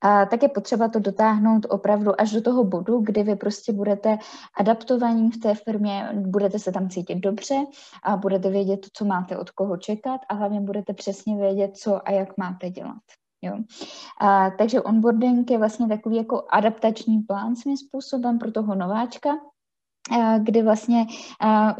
tak 0.03 0.43
je 0.43 0.49
potřeba 0.49 0.89
to 0.89 0.99
dotáhnout 0.99 1.67
opravdu 1.71 2.21
až 2.21 2.33
do 2.33 2.43
toho 2.43 2.65
bodu, 2.65 3.01
kdy 3.01 3.23
vy 3.23 3.37
prostě 3.37 3.73
budete 3.73 4.19
adaptovaní 4.59 5.31
v 5.31 5.39
té 5.39 5.55
firmě, 5.55 6.09
budete 6.15 6.59
se 6.59 6.73
tam 6.73 6.89
cítit 6.89 7.19
dobře 7.19 7.55
a 8.03 8.17
budete 8.17 8.51
vědět, 8.51 8.87
co 8.93 9.05
máte 9.05 9.37
od 9.37 9.51
koho 9.51 9.77
čekat 9.77 10.21
a 10.29 10.35
hlavně 10.35 10.61
budete 10.61 10.93
přesně 10.93 11.37
vědět, 11.37 11.77
co 11.83 12.09
a 12.09 12.11
jak 12.11 12.37
máte 12.37 12.71
dělat. 12.71 13.03
Jo. 13.43 13.59
A, 14.21 14.51
takže 14.51 14.81
onboarding 14.81 15.51
je 15.51 15.59
vlastně 15.59 15.89
takový 15.89 16.17
jako 16.17 16.45
adaptační 16.51 17.19
plán 17.19 17.57
svým 17.57 17.77
způsobem 17.77 18.39
pro 18.39 18.53
toho 18.53 18.75
nováčka, 18.75 19.31
kdy 20.43 20.63
vlastně 20.63 21.07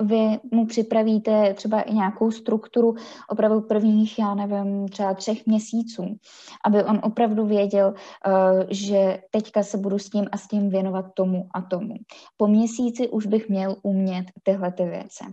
vy 0.03 0.39
mu 0.53 0.67
připravíte 0.67 1.55
třeba 1.55 1.81
i 1.81 1.95
nějakou 1.95 2.31
strukturu 2.31 2.95
opravdu 3.29 3.61
prvních, 3.61 4.19
já 4.19 4.35
nevím, 4.35 4.89
třeba 4.89 5.15
třech 5.15 5.47
měsíců, 5.47 6.05
aby 6.65 6.85
on 6.85 7.01
opravdu 7.03 7.47
věděl, 7.47 7.95
že 8.71 9.23
teďka 9.31 9.63
se 9.63 9.79
budu 9.79 9.99
s 9.99 10.11
tím 10.11 10.27
a 10.33 10.37
s 10.37 10.49
tím 10.49 10.71
věnovat 10.71 11.07
tomu 11.15 11.49
a 11.55 11.61
tomu. 11.63 11.95
Po 12.37 12.47
měsíci 12.47 13.09
už 13.09 13.27
bych 13.27 13.49
měl 13.49 13.77
umět 13.83 14.27
tyhle 14.43 14.73
ty 14.73 14.85
věci. 14.85 15.25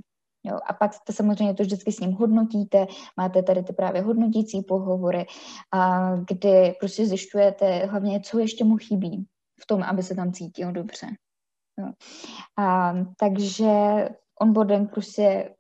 Jo, 0.48 0.60
a 0.68 0.74
pak 0.74 0.92
to 1.04 1.14
samozřejmě 1.14 1.54
to 1.54 1.64
vždycky 1.64 1.92
s 1.92 2.00
ním 2.00 2.14
hodnotíte, 2.14 2.88
máte 3.18 3.44
tady 3.44 3.64
ty 3.64 3.74
právě 3.74 4.02
hodnotící 4.02 4.62
pohovory, 4.62 5.26
a 5.74 6.12
kdy 6.16 6.76
prostě 6.80 7.06
zjišťujete 7.06 7.86
hlavně, 7.86 8.20
co 8.20 8.40
ještě 8.40 8.64
mu 8.64 8.78
chybí 8.78 9.26
v 9.64 9.66
tom, 9.66 9.84
aby 9.84 10.04
se 10.04 10.16
tam 10.16 10.32
cítil 10.32 10.72
dobře. 10.72 11.08
Jo. 11.80 11.92
A, 12.58 12.94
takže 13.20 13.70
onboarding 14.42 14.92
prostě 14.92 15.56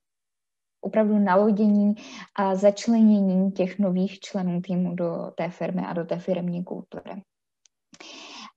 opravdu 0.82 1.20
nalodění 1.20 1.96
a 2.36 2.56
začlenění 2.56 3.51
těch 3.51 3.79
nových 3.79 4.20
členů 4.20 4.62
týmu 4.62 4.96
do 4.96 5.32
té 5.38 5.50
firmy 5.50 5.82
a 5.88 5.94
do 5.94 6.06
té 6.06 6.20
firmní 6.20 6.63
kultury. 6.63 7.22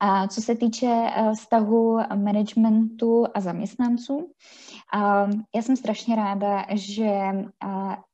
A 0.01 0.29
co 0.29 0.43
se 0.43 0.55
týče 0.55 0.87
eh, 0.87 1.35
vztahu 1.35 1.99
managementu 2.15 3.27
a 3.35 3.41
zaměstnanců, 3.41 4.33
já 5.55 5.63
jsem 5.63 5.77
strašně 5.77 6.17
ráda, 6.17 6.67
že 6.71 7.11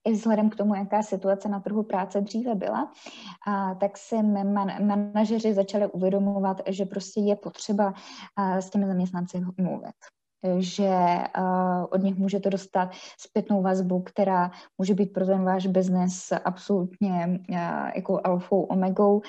i 0.04 0.12
vzhledem 0.12 0.50
k 0.50 0.56
tomu, 0.56 0.74
jaká 0.74 1.02
situace 1.02 1.48
na 1.48 1.60
trhu 1.60 1.82
práce 1.82 2.20
dříve 2.20 2.54
byla, 2.54 2.92
tak 3.80 3.98
si 3.98 4.22
man- 4.22 4.86
manažeři 4.86 5.54
začali 5.54 5.86
uvědomovat, 5.86 6.60
že 6.66 6.84
prostě 6.84 7.20
je 7.20 7.36
potřeba 7.36 7.94
s 8.38 8.70
těmi 8.70 8.86
zaměstnanci 8.86 9.40
mluvit 9.58 9.94
že 10.58 10.88
uh, 11.38 11.84
od 11.90 12.02
nich 12.02 12.16
můžete 12.16 12.50
dostat 12.50 12.90
zpětnou 13.20 13.62
vazbu, 13.62 14.02
která 14.02 14.50
může 14.78 14.94
být 14.94 15.12
pro 15.12 15.26
ten 15.26 15.44
váš 15.44 15.66
biznes 15.66 16.32
absolutně 16.44 17.40
uh, 17.50 17.56
jako 17.94 18.20
alfou 18.24 18.62
omegou, 18.62 19.22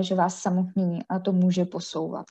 že 0.00 0.14
vás 0.14 0.38
samotný 0.38 0.98
uh, 1.12 1.18
to 1.18 1.32
může 1.32 1.64
posouvat. 1.64 2.26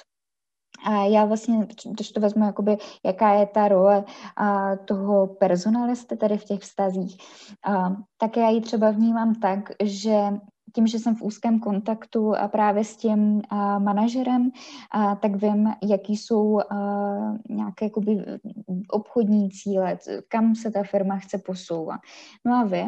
A 0.85 0.91
já 0.91 1.25
vlastně, 1.25 1.67
když 1.85 2.11
to 2.11 2.19
vezmu, 2.19 2.45
jakoby, 2.45 2.77
jaká 3.05 3.33
je 3.33 3.45
ta 3.45 3.67
role 3.67 4.03
a, 4.35 4.75
toho 4.75 5.27
personalisty 5.27 6.17
tady 6.17 6.37
v 6.37 6.45
těch 6.45 6.59
vztazích, 6.59 7.17
a, 7.65 7.95
tak 8.17 8.37
já 8.37 8.49
ji 8.49 8.61
třeba 8.61 8.91
vnímám 8.91 9.35
tak, 9.35 9.59
že 9.83 10.17
tím, 10.73 10.87
že 10.87 10.99
jsem 10.99 11.15
v 11.15 11.21
úzkém 11.21 11.59
kontaktu 11.59 12.35
a 12.35 12.47
právě 12.47 12.83
s 12.83 12.97
tím 12.97 13.41
a, 13.49 13.79
manažerem, 13.79 14.51
a, 14.91 15.15
tak 15.15 15.35
vím, 15.35 15.69
jaký 15.89 16.17
jsou 16.17 16.59
nějaké 17.49 17.85
jakoby, 17.85 18.25
obchodní 18.89 19.49
cíle, 19.49 19.97
kam 20.27 20.55
se 20.55 20.71
ta 20.71 20.83
firma 20.83 21.17
chce 21.17 21.37
posouvat. 21.37 21.99
No 22.45 22.53
a 22.53 22.63
vy 22.63 22.85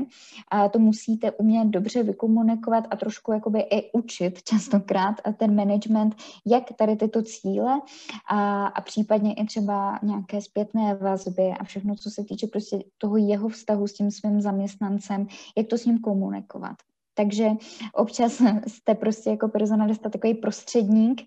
to 0.71 0.79
musíte 0.79 1.31
umět 1.31 1.65
dobře 1.67 2.03
vykomunikovat 2.03 2.83
a 2.91 2.95
trošku 2.95 3.31
jakoby 3.31 3.59
i 3.59 3.91
učit 3.91 4.43
častokrát 4.43 5.15
ten 5.37 5.55
management, 5.55 6.15
jak 6.45 6.63
tady 6.77 6.95
tyto 6.95 7.21
cíle 7.21 7.81
a, 8.29 8.65
a 8.67 8.81
případně 8.81 9.33
i 9.33 9.45
třeba 9.45 9.99
nějaké 10.03 10.41
zpětné 10.41 10.95
vazby 10.95 11.51
a 11.59 11.63
všechno, 11.63 11.95
co 11.95 12.09
se 12.09 12.23
týče 12.23 12.47
prostě 12.47 12.83
toho 12.97 13.17
jeho 13.17 13.49
vztahu 13.49 13.87
s 13.87 13.93
tím 13.93 14.11
svým 14.11 14.41
zaměstnancem, 14.41 15.27
jak 15.57 15.67
to 15.67 15.77
s 15.77 15.85
ním 15.85 15.99
komunikovat. 15.99 16.75
Takže 17.15 17.49
občas 17.93 18.41
jste 18.67 18.95
prostě 18.95 19.29
jako 19.29 19.47
personalista 19.47 20.09
takový 20.09 20.33
prostředník, 20.33 21.21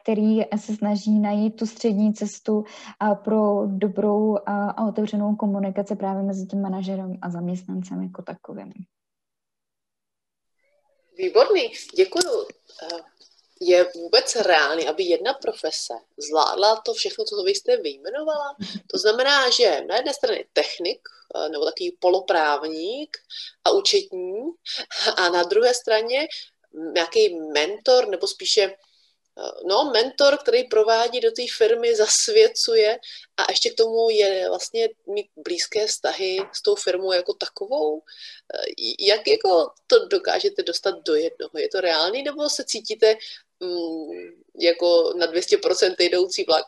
který 0.00 0.40
se 0.56 0.76
snaží 0.76 1.18
najít 1.18 1.56
tu 1.56 1.66
střední 1.66 2.14
cestu 2.14 2.64
pro 3.24 3.62
dobrou 3.66 4.36
a 4.46 4.86
otevřenou 4.88 5.36
komunikaci 5.36 5.96
právě 5.96 6.22
mezi 6.22 6.46
tím 6.46 6.60
manažerem 6.60 7.18
a 7.22 7.30
zaměstnancem 7.30 8.02
jako 8.02 8.22
takovým. 8.22 8.72
Výborný, 11.18 11.72
děkuju. 11.96 12.46
Je 13.60 13.86
vůbec 13.94 14.36
reálný, 14.36 14.88
aby 14.88 15.04
jedna 15.04 15.34
profese 15.34 15.94
zvládla 16.28 16.76
to 16.76 16.94
všechno, 16.94 17.24
co 17.24 17.42
vy 17.42 17.54
jste 17.54 17.76
vyjmenovala? 17.76 18.56
To 18.86 18.98
znamená, 18.98 19.50
že 19.50 19.80
na 19.88 19.96
jedné 19.96 20.14
straně 20.14 20.44
technik, 20.52 21.08
Eh, 21.08 21.15
nebo 21.48 21.64
takový 21.64 21.96
poloprávník 22.00 23.16
a 23.64 23.70
účetní 23.70 24.34
a 25.16 25.28
na 25.28 25.42
druhé 25.42 25.74
straně 25.74 26.28
nějaký 26.94 27.38
mentor 27.38 28.08
nebo 28.08 28.26
spíše 28.26 28.62
eh, 28.62 29.50
no, 29.68 29.90
mentor, 29.94 30.38
který 30.38 30.64
provádí 30.64 31.20
do 31.20 31.30
té 31.30 31.42
firmy, 31.56 31.96
zasvěcuje 31.96 32.98
a 33.36 33.42
ještě 33.50 33.70
k 33.70 33.76
tomu 33.76 34.10
je 34.10 34.48
vlastně 34.48 34.88
mít 35.06 35.26
blízké 35.36 35.86
vztahy 35.86 36.38
s 36.52 36.62
tou 36.62 36.74
firmou 36.74 37.12
jako 37.12 37.34
takovou. 37.34 38.02
Eh, 38.54 38.72
jak 38.98 39.28
jako 39.28 39.70
to 39.86 40.08
dokážete 40.08 40.62
dostat 40.62 40.94
do 41.06 41.14
jednoho? 41.14 41.50
Je 41.58 41.68
to 41.68 41.80
reálný 41.80 42.22
nebo 42.22 42.48
se 42.48 42.64
cítíte 42.64 43.12
mm, 43.14 43.18
jako 44.60 45.12
na 45.18 45.26
200% 45.26 45.94
jdoucí 45.98 46.44
vlak? 46.44 46.64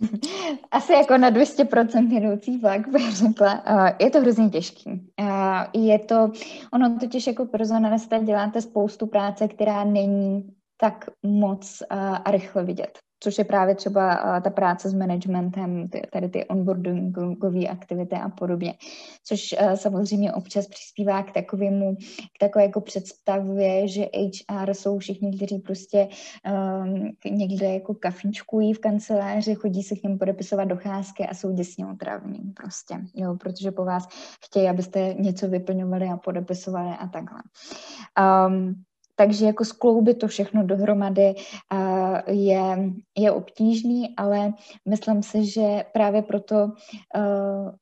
Asi 0.70 0.92
jako 0.92 1.18
na 1.18 1.30
200% 1.30 2.20
jdoucí 2.20 2.58
vlak, 2.58 2.88
bych 2.88 3.16
řekla. 3.16 3.62
Je 3.98 4.10
to 4.10 4.20
hrozně 4.20 4.48
těžký. 4.50 5.10
Je 5.72 5.98
to, 5.98 6.32
ono 6.72 6.98
totiž 7.00 7.26
jako 7.26 7.46
personalista 7.46 8.18
děláte 8.18 8.62
spoustu 8.62 9.06
práce, 9.06 9.48
která 9.48 9.84
není 9.84 10.54
tak 10.76 11.04
moc 11.22 11.82
a 11.90 12.30
rychle 12.30 12.64
vidět 12.64 13.03
což 13.24 13.38
je 13.38 13.44
právě 13.44 13.74
třeba 13.74 14.40
ta 14.40 14.50
práce 14.50 14.88
s 14.88 14.94
managementem, 14.94 15.88
tady 16.12 16.28
ty 16.28 16.44
onboardingové 16.44 17.66
aktivity 17.66 18.16
a 18.16 18.28
podobně, 18.28 18.74
což 19.24 19.54
samozřejmě 19.74 20.32
občas 20.32 20.66
přispívá 20.66 21.22
k 21.22 21.32
takovému, 21.32 21.96
k 22.36 22.38
takové 22.40 22.64
jako 22.64 22.80
představě, 22.80 23.88
že 23.88 24.06
HR 24.50 24.74
jsou 24.74 24.98
všichni, 24.98 25.36
kteří 25.36 25.58
prostě 25.58 26.08
um, 26.84 27.12
někde 27.30 27.74
jako 27.74 27.94
kafíčkují 27.94 28.72
v 28.72 28.78
kanceláři, 28.78 29.54
chodí 29.54 29.82
se 29.82 29.96
k 29.96 30.02
něm 30.02 30.18
podepisovat 30.18 30.64
docházky 30.64 31.26
a 31.26 31.34
jsou 31.34 31.52
děsně 31.52 31.86
otravní 31.86 32.52
prostě, 32.56 32.94
jo, 33.14 33.36
protože 33.40 33.70
po 33.70 33.84
vás 33.84 34.08
chtějí, 34.44 34.68
abyste 34.68 35.14
něco 35.18 35.48
vyplňovali 35.48 36.08
a 36.08 36.16
podepisovali 36.16 36.96
a 37.00 37.06
takhle. 37.06 37.42
Um, 38.48 38.84
takže 39.16 39.46
jako 39.46 39.64
skloubit 39.64 40.18
to 40.18 40.28
všechno 40.28 40.66
dohromady 40.66 41.34
je, 42.26 42.92
je 43.18 43.32
obtížný, 43.32 44.16
ale 44.16 44.52
myslím 44.88 45.22
si, 45.22 45.46
že 45.50 45.84
právě 45.92 46.22
proto 46.22 46.72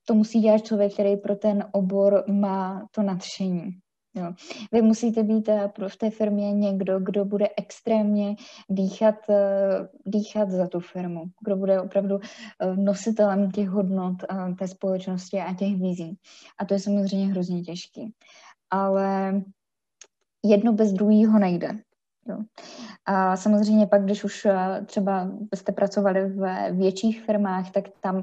to 0.05 0.15
musí 0.15 0.41
dělat 0.41 0.65
člověk, 0.65 0.93
který 0.93 1.17
pro 1.17 1.37
ten 1.37 1.65
obor 1.73 2.25
má 2.29 2.87
to 2.95 3.03
nadšení. 3.03 3.71
Jo. 4.15 4.33
Vy 4.73 4.83
musíte 4.83 5.23
být 5.23 5.49
v 5.89 5.97
té 5.97 6.11
firmě 6.11 6.53
někdo, 6.53 7.01
kdo 7.01 7.25
bude 7.25 7.49
extrémně 7.57 8.35
dýchat, 8.71 9.15
dýchat 10.07 10.51
za 10.51 10.67
tu 10.67 10.81
firmu, 10.81 11.25
kdo 11.45 11.57
bude 11.57 11.81
opravdu 11.81 12.19
nositelem 12.77 13.51
těch 13.51 13.69
hodnot 13.69 14.17
té 14.59 14.69
společnosti 14.69 15.39
a 15.39 15.55
těch 15.55 15.77
vizí. 15.77 16.19
A 16.59 16.65
to 16.65 16.75
je 16.75 16.81
samozřejmě 16.81 17.27
hrozně 17.27 17.63
těžký. 17.63 18.13
Ale 18.71 19.33
jedno 20.45 20.73
bez 20.73 20.93
druhého 20.93 21.39
nejde. 21.39 21.79
Jo. 22.29 22.37
A 23.07 23.37
samozřejmě 23.37 23.87
pak, 23.87 24.05
když 24.05 24.25
už 24.25 24.45
eh, 24.45 24.81
třeba 24.87 25.31
jste 25.55 25.73
pracovali 25.73 26.29
v 26.29 26.71
větších 26.71 27.23
firmách, 27.23 27.71
tak 27.71 27.85
tam 28.01 28.17
uh, 28.17 28.23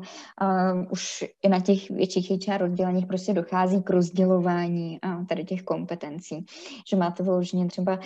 už 0.90 1.24
i 1.42 1.50
na 1.50 1.60
těch 1.60 1.90
větších 1.90 2.48
HR 2.48 2.64
odděleních 2.64 3.06
prostě 3.06 3.34
dochází 3.34 3.84
k 3.84 3.90
rozdělování 3.90 5.00
uh, 5.06 5.26
tady 5.26 5.44
těch 5.44 5.64
kompetencí. 5.64 6.46
Že 6.90 6.98
máte 6.98 7.24
vyloženě 7.24 7.68
třeba 7.68 8.00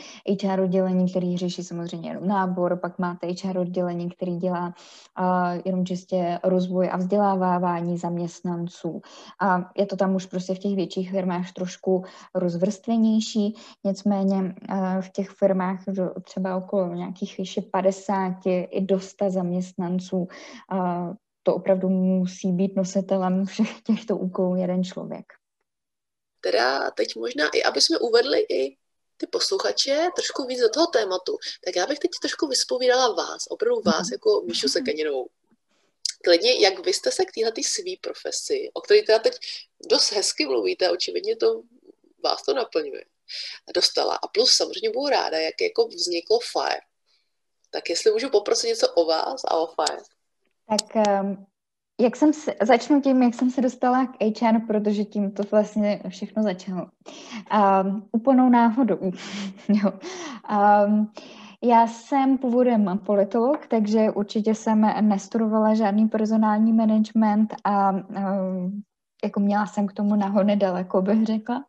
HR 0.44 0.60
oddělení, 0.60 1.10
který 1.10 1.38
řeší 1.38 1.64
samozřejmě 1.64 2.10
jenom 2.10 2.28
nábor, 2.28 2.78
pak 2.78 3.00
máte 3.00 3.28
HR 3.28 3.58
oddělení, 3.58 4.10
který 4.10 4.38
dělá 4.38 4.66
uh, 5.20 5.62
jenom 5.66 5.86
čistě 5.86 6.40
rozvoj 6.44 6.90
a 6.92 6.98
vzdělávání 6.98 7.98
zaměstnanců. 7.98 9.02
A 9.40 9.72
je 9.78 9.86
to 9.86 9.96
tam 9.96 10.16
už 10.16 10.26
prostě 10.26 10.56
v 10.56 10.60
těch 10.60 10.76
větších 10.76 11.12
firmách 11.12 11.52
trošku 11.52 12.04
rozvrstvenější, 12.36 13.56
nicméně 13.84 14.36
uh, 14.36 15.02
v 15.02 15.10
těch 15.10 15.30
firmách 15.30 15.83
třeba 16.24 16.58
okolo 16.58 16.94
nějakých 16.94 17.38
výše 17.38 17.62
50 17.62 18.34
i 18.46 18.82
do 18.82 19.00
100 19.00 19.30
zaměstnanců. 19.30 20.28
To 21.44 21.56
opravdu 21.56 21.90
musí 21.90 22.52
být 22.52 22.76
nositelem 22.76 23.46
všech 23.46 23.82
těchto 23.82 24.18
úkolů 24.18 24.56
jeden 24.56 24.84
člověk. 24.84 25.26
Teda 26.42 26.92
teď 26.92 27.16
možná 27.16 27.50
i, 27.50 27.64
aby 27.64 27.82
jsme 27.82 27.98
uvedli 27.98 28.40
i 28.40 28.78
ty 29.18 29.28
posluchače 29.28 30.10
trošku 30.16 30.44
víc 30.44 30.60
do 30.60 30.70
toho 30.70 30.88
tématu, 30.88 31.38
tak 31.66 31.76
já 31.76 31.88
bych 31.88 32.00
teď 32.00 32.12
trošku 32.22 32.48
vyspovídala 32.48 33.14
vás, 33.14 33.48
opravdu 33.50 33.82
vás, 33.86 34.12
jako 34.12 34.44
Míšu 34.46 34.68
Sekeninovou. 34.68 35.28
Klidně, 36.24 36.60
jak 36.60 36.86
vy 36.86 36.94
jste 36.94 37.12
se 37.12 37.26
k 37.26 37.32
téhle 37.32 37.52
svý 37.64 37.98
profesi, 37.98 38.72
o 38.74 38.82
které 38.82 39.02
teda 39.02 39.20
teď 39.20 39.34
dost 39.90 40.12
hezky 40.12 40.46
mluvíte, 40.46 40.92
očividně 40.92 41.36
to 41.36 41.62
vás 42.24 42.44
to 42.44 42.54
naplňuje 42.54 43.06
dostala. 43.76 44.16
A 44.16 44.28
plus 44.28 44.52
samozřejmě 44.52 44.90
budu 44.90 45.10
ráda, 45.10 45.40
jak 45.40 45.62
jako 45.62 45.88
vzniklo 45.88 46.40
FIRE. 46.40 46.82
Tak 47.72 47.90
jestli 47.90 48.12
můžu 48.12 48.30
poprosit 48.30 48.68
něco 48.68 48.94
o 48.94 49.06
vás 49.06 49.42
a 49.48 49.58
o 49.58 49.68
FIRE. 49.68 50.04
Tak 50.70 51.08
um, 51.22 51.46
jak 52.02 52.16
jsem 52.16 52.34
se, 52.34 52.54
začnu 52.62 53.02
tím, 53.02 53.24
jak 53.24 53.34
jsem 53.34 53.52
se 53.52 53.62
dostala 53.62 54.06
k 54.06 54.42
HR, 54.42 54.60
protože 54.68 55.04
tím 55.04 55.32
to 55.32 55.44
vlastně 55.52 56.02
všechno 56.10 56.44
začalo. 56.44 56.88
Um, 57.54 58.10
úplnou 58.12 58.50
náhodou. 58.50 59.00
jo. 59.70 59.94
Um, 60.88 61.12
já 61.64 61.88
jsem 61.88 62.38
původem 62.38 63.00
politolog, 63.06 63.68
takže 63.68 64.12
určitě 64.12 64.56
jsem 64.56 64.82
nestudovala 65.02 65.74
žádný 65.74 66.08
personální 66.08 66.74
management 66.74 67.56
a 67.64 67.92
um, 67.92 68.84
jako 69.24 69.40
měla 69.40 69.66
jsem 69.66 69.88
k 69.88 69.94
tomu 69.94 70.16
nahodně 70.16 70.56
daleko, 70.56 71.02
bych 71.02 71.26
řekla. 71.26 71.66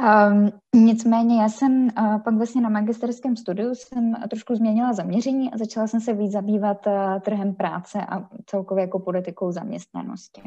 Um, 0.00 0.50
nicméně 0.74 1.42
já 1.42 1.48
jsem 1.48 1.88
uh, 1.98 2.22
pak 2.22 2.34
vlastně 2.34 2.60
na 2.60 2.68
magisterském 2.68 3.36
studiu 3.36 3.74
jsem 3.74 4.14
trošku 4.30 4.54
změnila 4.54 4.92
zaměření 4.92 5.52
a 5.52 5.58
začala 5.58 5.86
jsem 5.86 6.00
se 6.00 6.12
víc 6.12 6.32
zabývat 6.32 6.86
uh, 6.86 6.92
trhem 7.20 7.54
práce 7.54 7.98
a 8.08 8.28
celkově 8.46 8.82
jako 8.82 8.98
politikou 8.98 9.52
zaměstnanosti. 9.52 10.42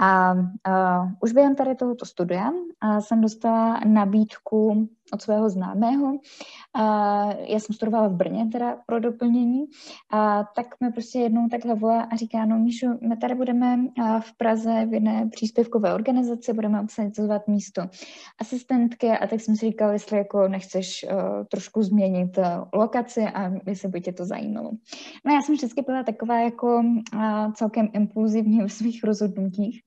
A 0.00 0.32
uh, 0.32 1.10
už 1.20 1.32
během 1.32 1.54
tady 1.54 1.74
tohoto 1.74 2.06
studia 2.06 2.50
uh, 2.50 2.98
jsem 2.98 3.20
dostala 3.20 3.80
nabídku 3.86 4.88
od 5.12 5.22
svého 5.22 5.50
známého. 5.50 6.18
A 6.74 6.84
já 7.32 7.60
jsem 7.60 7.74
studovala 7.74 8.08
v 8.08 8.12
Brně 8.12 8.46
teda 8.52 8.76
pro 8.86 9.00
doplnění 9.00 9.64
a 10.12 10.44
tak 10.56 10.66
mi 10.80 10.92
prostě 10.92 11.18
jednou 11.18 11.48
takhle 11.48 11.74
volá 11.74 12.02
a 12.02 12.16
říká, 12.16 12.44
no 12.44 12.58
Míšu, 12.58 12.86
my 13.08 13.16
tady 13.16 13.34
budeme 13.34 13.78
v 14.20 14.36
Praze 14.36 14.86
v 14.86 14.94
jedné 14.94 15.28
příspěvkové 15.32 15.94
organizaci, 15.94 16.52
budeme 16.52 16.80
obsazovat 16.80 17.48
místo 17.48 17.82
asistentky 18.40 19.10
a 19.10 19.26
tak 19.26 19.40
jsem 19.40 19.56
si 19.56 19.66
říkala, 19.66 19.92
jestli 19.92 20.18
jako 20.18 20.48
nechceš 20.48 21.06
uh, 21.10 21.44
trošku 21.50 21.82
změnit 21.82 22.38
uh, 22.38 22.44
lokaci 22.72 23.20
a 23.20 23.52
jestli 23.66 23.88
by 23.88 24.00
tě 24.00 24.12
to 24.12 24.24
zajímalo. 24.24 24.70
No 25.26 25.34
já 25.34 25.42
jsem 25.42 25.54
vždycky 25.54 25.82
byla 25.82 26.02
taková 26.02 26.38
jako 26.38 26.82
uh, 27.14 27.52
celkem 27.52 27.88
impulzivní 27.92 28.60
v 28.60 28.72
svých 28.72 29.04
rozhodnutích, 29.04 29.82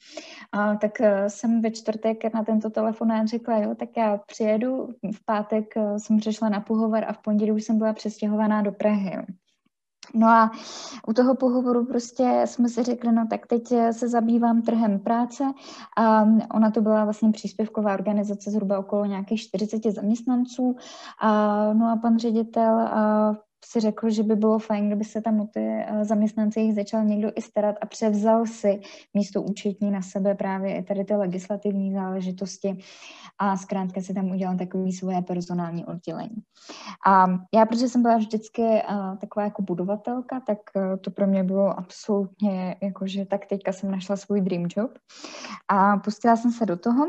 uh, 0.56 0.78
tak 0.78 0.92
uh, 1.00 1.08
jsem 1.28 1.62
ve 1.62 1.72
čtvrtek 1.72 2.34
na 2.34 2.44
tento 2.44 2.70
telefonát 2.70 3.28
řekla, 3.28 3.58
jo, 3.58 3.76
tak 3.76 3.90
já 3.98 4.18
přijedu, 4.18 4.90
v 5.16 5.26
pátek 5.26 5.78
eh, 5.78 6.00
jsem 6.00 6.18
přišla 6.18 6.50
na 6.50 6.60
pohovor 6.60 7.04
a 7.08 7.14
v 7.14 7.18
pondělí 7.18 7.52
už 7.52 7.64
jsem 7.64 7.78
byla 7.78 7.94
přestěhovaná 7.94 8.62
do 8.62 8.72
Prahy. 8.72 9.18
No 10.14 10.28
a 10.28 10.52
u 11.08 11.14
toho 11.14 11.36
pohovoru 11.36 11.86
prostě 11.86 12.42
jsme 12.46 12.70
si 12.70 12.84
řekli, 12.84 13.12
no 13.12 13.28
tak 13.30 13.48
teď 13.48 13.72
eh, 13.72 13.94
se 13.94 14.10
zabývám 14.10 14.62
trhem 14.62 15.00
práce. 15.00 15.44
A 15.98 16.26
ona 16.54 16.72
to 16.72 16.82
byla 16.82 17.04
vlastně 17.04 17.32
příspěvková 17.32 17.94
organizace 17.94 18.52
zhruba 18.52 18.80
okolo 18.80 19.06
nějakých 19.06 19.42
40 19.42 19.92
zaměstnanců. 19.92 20.76
A, 21.22 21.74
no 21.74 21.92
a 21.92 21.96
pan 21.96 22.20
ředitel 22.20 22.80
a 22.80 23.36
si 23.66 23.80
řekl, 23.80 24.10
že 24.10 24.24
by 24.24 24.36
bylo 24.36 24.60
fajn, 24.60 24.88
kdyby 24.88 25.04
se 25.04 25.22
tam 25.22 25.40
o 25.40 25.48
ty 25.48 25.60
eh, 25.60 26.06
zaměstnance 26.06 26.60
jich 26.60 26.76
začal 26.76 27.04
někdo 27.04 27.32
i 27.36 27.42
starat 27.42 27.76
a 27.82 27.86
převzal 27.86 28.46
si 28.46 28.82
místo 29.14 29.42
účetní 29.42 29.92
na 29.92 30.02
sebe 30.02 30.36
právě 30.36 30.78
i 30.78 30.84
tady 30.84 31.06
ty 31.06 31.16
legislativní 31.16 31.94
záležitosti 31.94 32.80
a 33.40 33.58
zkrátka 33.58 34.02
si 34.02 34.14
tam 34.14 34.32
udělal 34.32 34.58
takový 34.58 34.94
svoje 34.94 35.22
personální 35.22 35.86
oddělení. 35.86 36.38
A 37.08 37.28
já, 37.54 37.66
protože 37.66 37.90
jsem 37.90 38.02
byla 38.02 38.18
vždycky 38.18 38.62
uh, 38.62 39.18
taková 39.18 39.44
jako 39.44 39.62
budovatelka, 39.62 40.40
tak 40.40 40.58
uh, 40.76 40.98
to 41.02 41.12
pro 41.12 41.28
mě 41.28 41.44
bylo 41.44 41.80
absolutně 41.80 42.76
jako, 42.82 43.08
že 43.08 43.26
tak 43.26 43.46
teďka 43.46 43.74
jsem 43.74 43.92
našla 43.92 44.16
svůj 44.16 44.42
dream 44.42 44.68
job 44.78 44.92
a 45.68 45.98
pustila 45.98 46.36
jsem 46.36 46.52
se 46.52 46.66
do 46.66 46.78
toho 46.78 47.06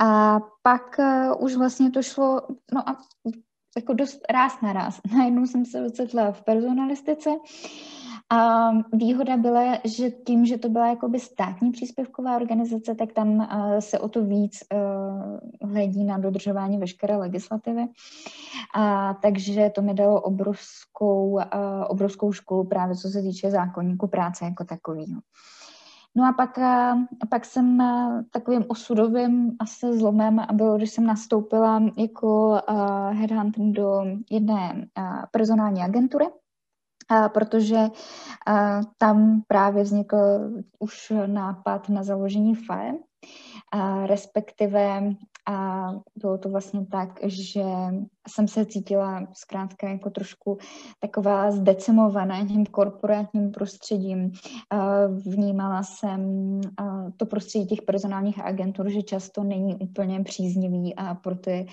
a 0.00 0.40
pak 0.62 1.00
už 1.38 1.56
vlastně 1.56 1.90
to 1.90 2.02
šlo, 2.02 2.40
no 2.74 2.88
a 2.88 2.96
jako 3.76 3.92
dost 3.92 4.20
ráz 4.30 4.60
na 4.60 4.72
ráz. 4.72 5.00
Najednou 5.16 5.46
jsem 5.46 5.64
se 5.64 5.86
ocitla 5.86 6.32
v 6.32 6.42
personalistice 6.42 7.30
a 8.32 8.70
výhoda 8.92 9.36
byla, 9.36 9.78
že 9.96 10.10
tím, 10.10 10.46
že 10.46 10.58
to 10.58 10.68
byla 10.68 10.86
jakoby 10.88 11.20
státní 11.20 11.72
příspěvková 11.72 12.36
organizace, 12.36 12.94
tak 12.94 13.12
tam 13.12 13.28
uh, 13.28 13.78
se 13.78 13.98
o 13.98 14.08
to 14.08 14.24
víc 14.24 14.58
uh, 14.74 15.70
hledí 15.70 16.04
na 16.04 16.18
dodržování 16.18 16.78
veškeré 16.78 17.16
legislativy. 17.16 17.86
A, 18.74 19.14
takže 19.14 19.70
to 19.74 19.82
mi 19.82 19.94
dalo 19.94 20.20
obrovskou, 20.20 21.30
uh, 21.30 21.40
obrovskou 21.86 22.32
školu 22.32 22.64
právě 22.64 22.96
co 22.96 23.08
se 23.08 23.22
týče 23.22 23.50
zákonníku 23.50 24.06
práce 24.06 24.44
jako 24.44 24.64
takového. 24.64 25.20
No 26.16 26.24
a 26.24 26.32
pak, 26.32 26.58
pak 27.28 27.44
jsem 27.44 27.78
takovým 28.30 28.64
osudovým 28.68 29.56
asi 29.58 29.98
zlomem 29.98 30.46
bylo, 30.52 30.76
když 30.76 30.90
jsem 30.90 31.06
nastoupila 31.06 31.82
jako 31.98 32.60
headhunter 33.10 33.64
do 33.64 34.04
jedné 34.30 34.88
personální 35.30 35.82
agentury, 35.82 36.26
protože 37.34 37.78
tam 38.98 39.42
právě 39.46 39.82
vznikl 39.82 40.16
už 40.78 41.12
nápad 41.26 41.88
na 41.88 42.02
založení 42.02 42.54
FAE, 42.54 42.92
respektive 44.06 45.00
a 45.46 45.88
bylo 46.16 46.38
to 46.38 46.48
vlastně 46.48 46.86
tak, 46.86 47.20
že 47.24 47.64
jsem 48.28 48.48
se 48.48 48.66
cítila 48.66 49.26
zkrátka 49.32 49.88
jako 49.88 50.10
trošku 50.10 50.58
taková 51.00 51.50
zdecimovaná 51.50 52.46
tím 52.46 52.66
korporátním 52.66 53.50
prostředím. 53.50 54.32
Vnímala 55.26 55.82
jsem 55.82 56.20
to 57.16 57.26
prostředí 57.26 57.66
těch 57.66 57.82
personálních 57.82 58.44
agentur, 58.44 58.90
že 58.90 59.02
často 59.02 59.44
není 59.44 59.76
úplně 59.76 60.24
příznivý 60.24 60.94
a 60.94 61.14
pro 61.14 61.34
ty 61.34 61.66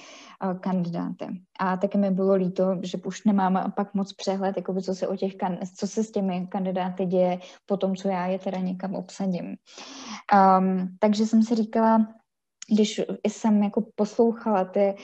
kandidáty. 0.60 1.28
A 1.60 1.78
taky 1.78 1.98
mi 1.98 2.12
bylo 2.12 2.34
líto, 2.34 2.78
že 2.84 2.98
už 3.06 3.24
nemám 3.24 3.74
pak 3.76 3.94
moc 3.94 4.14
přehled, 4.14 4.58
jakoby, 4.58 4.82
co, 4.82 4.96
se 4.96 5.08
o 5.08 5.16
těch, 5.16 5.34
co 5.76 5.88
se 5.88 6.04
s 6.04 6.12
těmi 6.12 6.48
kandidáty 6.48 7.06
děje 7.06 7.40
po 7.66 7.78
tom, 7.78 7.96
co 7.96 8.08
já 8.08 8.26
je 8.26 8.40
teda 8.40 8.58
někam 8.58 8.96
obsadím. 8.96 9.56
Um, 10.60 10.88
takže 11.00 11.26
jsem 11.26 11.44
si 11.44 11.56
říkala, 11.56 12.08
když 12.72 13.02
jsem 13.28 13.64
jako 13.64 13.84
poslouchala 13.96 14.66
ty, 14.66 14.96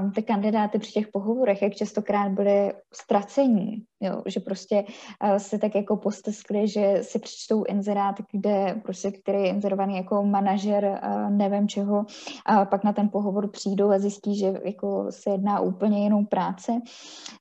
um, 0.00 0.12
ty 0.12 0.22
kandidáty 0.22 0.78
při 0.78 0.92
těch 0.92 1.08
pohovorech, 1.08 1.62
jak 1.62 1.74
častokrát 1.74 2.32
byly 2.32 2.72
ztracení, 2.92 3.84
jo, 4.00 4.22
že 4.26 4.40
prostě 4.40 4.84
uh, 5.24 5.36
se 5.36 5.58
tak 5.58 5.74
jako 5.74 5.96
posteskli, 5.96 6.68
že 6.68 6.98
si 7.02 7.18
přečtou 7.18 7.64
inzerát, 7.64 8.14
kde 8.32 8.80
prostě, 8.82 9.10
který 9.10 9.38
je 9.38 9.48
inzerovaný 9.48 9.96
jako 9.96 10.22
manažer 10.24 10.84
uh, 10.84 11.30
nevím 11.30 11.68
čeho, 11.68 12.06
a 12.46 12.64
pak 12.64 12.84
na 12.84 12.92
ten 12.92 13.08
pohovor 13.08 13.50
přijdou 13.50 13.90
a 13.90 13.98
zjistí, 13.98 14.38
že 14.38 14.60
jako 14.64 15.06
se 15.10 15.30
jedná 15.30 15.60
úplně 15.60 16.02
jinou 16.02 16.24
práce, 16.24 16.72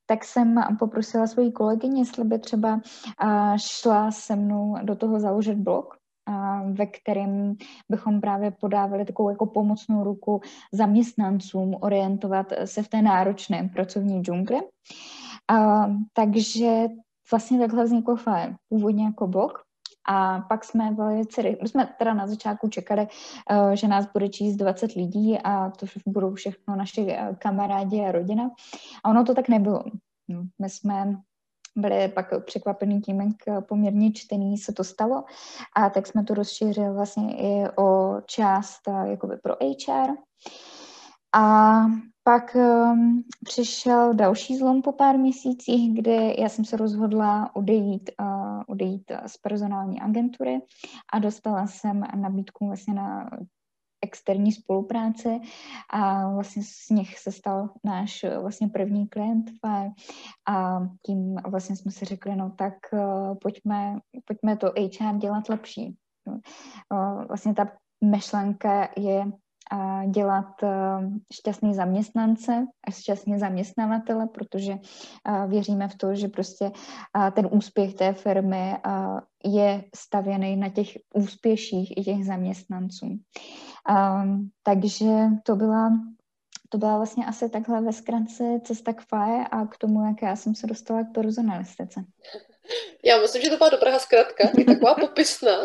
tak 0.06 0.24
jsem 0.24 0.56
poprosila 0.80 1.28
svoji 1.28 1.52
kolegyni, 1.52 2.00
jestli 2.00 2.24
by 2.24 2.40
třeba 2.40 2.74
uh, 2.74 3.58
šla 3.58 4.12
se 4.12 4.36
mnou 4.36 4.76
do 4.84 4.96
toho 4.96 5.20
založit 5.20 5.58
blog, 5.58 5.97
ve 6.72 6.86
kterém 6.86 7.56
bychom 7.90 8.22
právě 8.22 8.52
podávali 8.52 9.06
takovou 9.06 9.30
jako 9.30 9.46
pomocnou 9.46 10.04
ruku 10.04 10.42
zaměstnancům 10.72 11.76
orientovat 11.82 12.54
se 12.66 12.84
v 12.84 12.88
té 12.88 13.02
náročné 13.02 13.70
pracovní 13.74 14.22
džungli. 14.22 14.60
A, 15.48 15.88
takže 16.14 16.88
vlastně 17.32 17.60
takhle 17.60 17.84
vznikl 17.84 18.16
FAE, 18.16 18.56
původně 18.70 19.06
jako 19.06 19.28
blog, 19.28 19.64
A 20.10 20.40
pak 20.40 20.64
jsme 20.64 20.94
velice, 20.94 21.42
my 21.44 21.68
jsme 21.68 21.90
teda 22.00 22.14
na 22.14 22.28
začátku 22.28 22.70
čekali, 22.70 23.08
uh, 23.52 23.72
že 23.72 23.88
nás 23.88 24.08
bude 24.14 24.30
číst 24.30 24.56
20 24.56 24.92
lidí 24.92 25.40
a 25.44 25.70
to 25.70 25.86
budou 26.08 26.34
všechno 26.34 26.76
naši 26.76 27.18
kamarádi 27.40 28.02
a 28.02 28.12
rodina. 28.12 28.50
A 29.04 29.10
ono 29.10 29.24
to 29.24 29.36
tak 29.36 29.50
nebylo. 29.50 29.84
No, 30.28 30.44
my 30.60 30.70
jsme 30.70 31.18
byli 31.78 32.08
pak 32.08 32.46
překvapený 32.46 33.02
tím, 33.02 33.22
jak 33.22 33.66
poměrně 33.68 34.12
čtený 34.12 34.58
se 34.58 34.74
to 34.74 34.84
stalo. 34.84 35.24
A 35.76 35.90
tak 35.90 36.08
jsme 36.08 36.24
to 36.24 36.34
rozšířili 36.34 36.94
vlastně 36.94 37.36
i 37.38 37.70
o 37.78 38.16
část 38.26 38.82
jakoby 39.04 39.38
pro 39.38 39.54
HR. 39.54 40.12
A 41.36 41.82
pak 42.24 42.56
um, 42.56 43.24
přišel 43.44 44.14
další 44.14 44.58
zlom 44.58 44.82
po 44.82 44.92
pár 44.92 45.18
měsících, 45.18 45.96
kdy 45.96 46.36
já 46.40 46.50
jsem 46.50 46.66
se 46.66 46.78
rozhodla 46.78 47.56
odejít, 47.56 48.10
uh, 48.22 48.62
odejít 48.68 49.12
z 49.28 49.38
personální 49.38 50.02
agentury 50.02 50.62
a 51.14 51.20
dostala 51.20 51.68
jsem 51.68 52.04
nabídku 52.16 52.68
vlastně 52.68 52.94
na 52.94 53.30
externí 54.02 54.52
spolupráce 54.52 55.40
a 55.90 56.30
vlastně 56.34 56.64
z 56.64 56.90
nich 56.90 57.20
se 57.20 57.32
stal 57.32 57.70
náš 57.84 58.26
vlastně 58.42 58.68
první 58.68 59.08
klient 59.08 59.46
a 60.48 60.80
tím 61.06 61.36
vlastně 61.48 61.76
jsme 61.76 61.92
si 61.92 62.06
řekli, 62.06 62.36
no 62.36 62.52
tak 62.58 62.74
uh, 62.94 63.38
pojďme, 63.42 64.00
pojďme 64.26 64.58
to 64.58 64.68
HR 64.68 65.18
dělat 65.18 65.50
lepší. 65.50 65.98
Uh, 66.26 67.24
vlastně 67.28 67.54
ta 67.54 67.72
myšlenka 68.04 68.90
je 68.98 69.26
a 69.72 70.06
dělat 70.06 70.46
šťastný 71.34 71.74
zaměstnance 71.74 72.66
a 72.88 72.92
šťastný 72.92 73.40
zaměstnavatele, 73.40 74.28
protože 74.28 74.74
věříme 75.48 75.88
v 75.88 75.96
to, 75.96 76.16
že 76.16 76.28
prostě 76.28 76.72
ten 77.34 77.48
úspěch 77.52 77.94
té 77.94 78.14
firmy 78.14 78.76
je 79.46 79.84
stavěný 79.96 80.56
na 80.56 80.70
těch 80.70 80.88
úspěších 81.14 81.98
i 81.98 82.04
těch 82.04 82.26
zaměstnanců. 82.26 83.20
Takže 84.64 85.14
to 85.44 85.56
byla 85.56 85.92
to 86.70 86.78
byla 86.78 86.98
vlastně 86.98 87.26
asi 87.26 87.50
takhle 87.50 87.82
ve 87.82 87.94
zkratce 87.94 88.44
cesta 88.64 88.94
k 88.94 89.02
FAE 89.02 89.48
a 89.52 89.66
k 89.66 89.78
tomu, 89.78 90.08
jak 90.08 90.22
já 90.22 90.36
jsem 90.36 90.56
se 90.56 90.68
dostala 90.68 91.04
k 91.04 91.14
personalistice. 91.14 92.04
Já 93.06 93.22
myslím, 93.22 93.42
že 93.42 93.50
to 93.50 93.58
byla 93.58 93.70
dobrá 93.70 94.00
zkratka, 94.00 94.50
je 94.58 94.66
taková 94.66 94.96
popisná. 94.96 95.58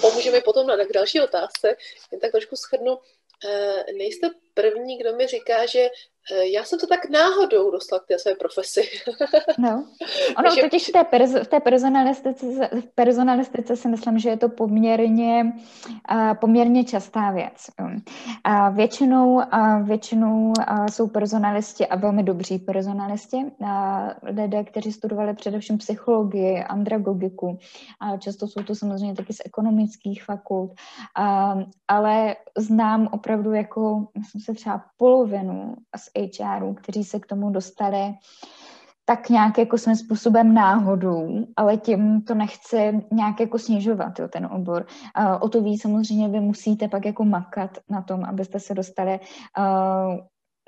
Pomůže 0.00 0.30
mi 0.30 0.40
potom 0.40 0.66
na, 0.66 0.76
k 0.76 0.92
další 0.94 1.20
otázce. 1.20 1.76
Jen 2.12 2.20
tak 2.20 2.30
trošku 2.30 2.56
shrnu. 2.56 2.98
E, 3.44 3.92
nejste 3.92 4.30
první, 4.54 4.98
kdo 4.98 5.16
mi 5.16 5.26
říká, 5.26 5.66
že 5.66 5.80
Eh, 5.80 6.11
já 6.30 6.64
jsem 6.64 6.78
to 6.78 6.86
tak 6.86 7.10
náhodou 7.10 7.70
dostala 7.70 8.00
k 8.00 8.06
té 8.06 8.18
své 8.18 8.34
profesi. 8.34 8.82
no. 9.58 9.84
Ono 10.38 10.54
že... 10.54 10.60
totiž 10.60 10.88
v 10.88 10.92
té, 10.92 11.04
perz, 11.04 11.34
v 11.34 11.46
té 11.46 11.60
personalistice, 11.60 12.70
v 12.80 12.94
personalistice 12.94 13.76
si 13.76 13.88
myslím, 13.88 14.18
že 14.18 14.28
je 14.28 14.36
to 14.36 14.48
poměrně, 14.48 15.52
uh, 16.12 16.34
poměrně 16.34 16.84
častá 16.84 17.30
věc. 17.30 17.52
A 18.44 18.70
většinou, 18.70 19.34
uh, 19.34 19.82
většinou 19.82 20.52
uh, 20.58 20.86
jsou 20.86 21.06
personalisti 21.06 21.86
a 21.86 21.96
velmi 21.96 22.22
dobří 22.22 22.58
personalisti, 22.58 23.36
uh, 23.36 23.68
lidé, 24.22 24.64
kteří 24.64 24.92
studovali 24.92 25.34
především 25.34 25.78
psychologii, 25.78 26.64
andragogiku, 26.64 27.58
a 28.00 28.16
často 28.16 28.48
jsou 28.48 28.62
to 28.62 28.74
samozřejmě 28.74 29.14
taky 29.14 29.32
z 29.32 29.42
ekonomických 29.44 30.24
fakult, 30.24 30.70
uh, 30.70 31.62
ale 31.88 32.36
znám 32.58 33.08
opravdu 33.12 33.52
jako, 33.52 34.06
myslím 34.18 34.40
se 34.40 34.54
třeba 34.54 34.84
polovinu 34.96 35.76
z 35.96 36.11
HRů, 36.40 36.74
kteří 36.74 37.04
se 37.04 37.20
k 37.20 37.26
tomu 37.26 37.50
dostali 37.50 38.14
tak 39.04 39.28
nějak 39.28 39.58
jako 39.58 39.78
svým 39.78 39.96
způsobem 39.96 40.54
náhodou, 40.54 41.46
ale 41.56 41.76
tím 41.76 42.22
to 42.22 42.34
nechci 42.34 43.06
nějak 43.12 43.40
jako 43.40 43.58
snižovat, 43.58 44.18
jo, 44.18 44.28
ten 44.28 44.46
obor. 44.46 44.86
Uh, 45.18 45.36
o 45.40 45.48
to 45.48 45.62
víc 45.62 45.82
samozřejmě 45.82 46.28
vy 46.28 46.40
musíte 46.40 46.88
pak 46.88 47.04
jako 47.04 47.24
makat 47.24 47.78
na 47.90 48.02
tom, 48.02 48.24
abyste 48.24 48.60
se 48.60 48.74
dostali 48.74 49.20
uh, 49.58 50.16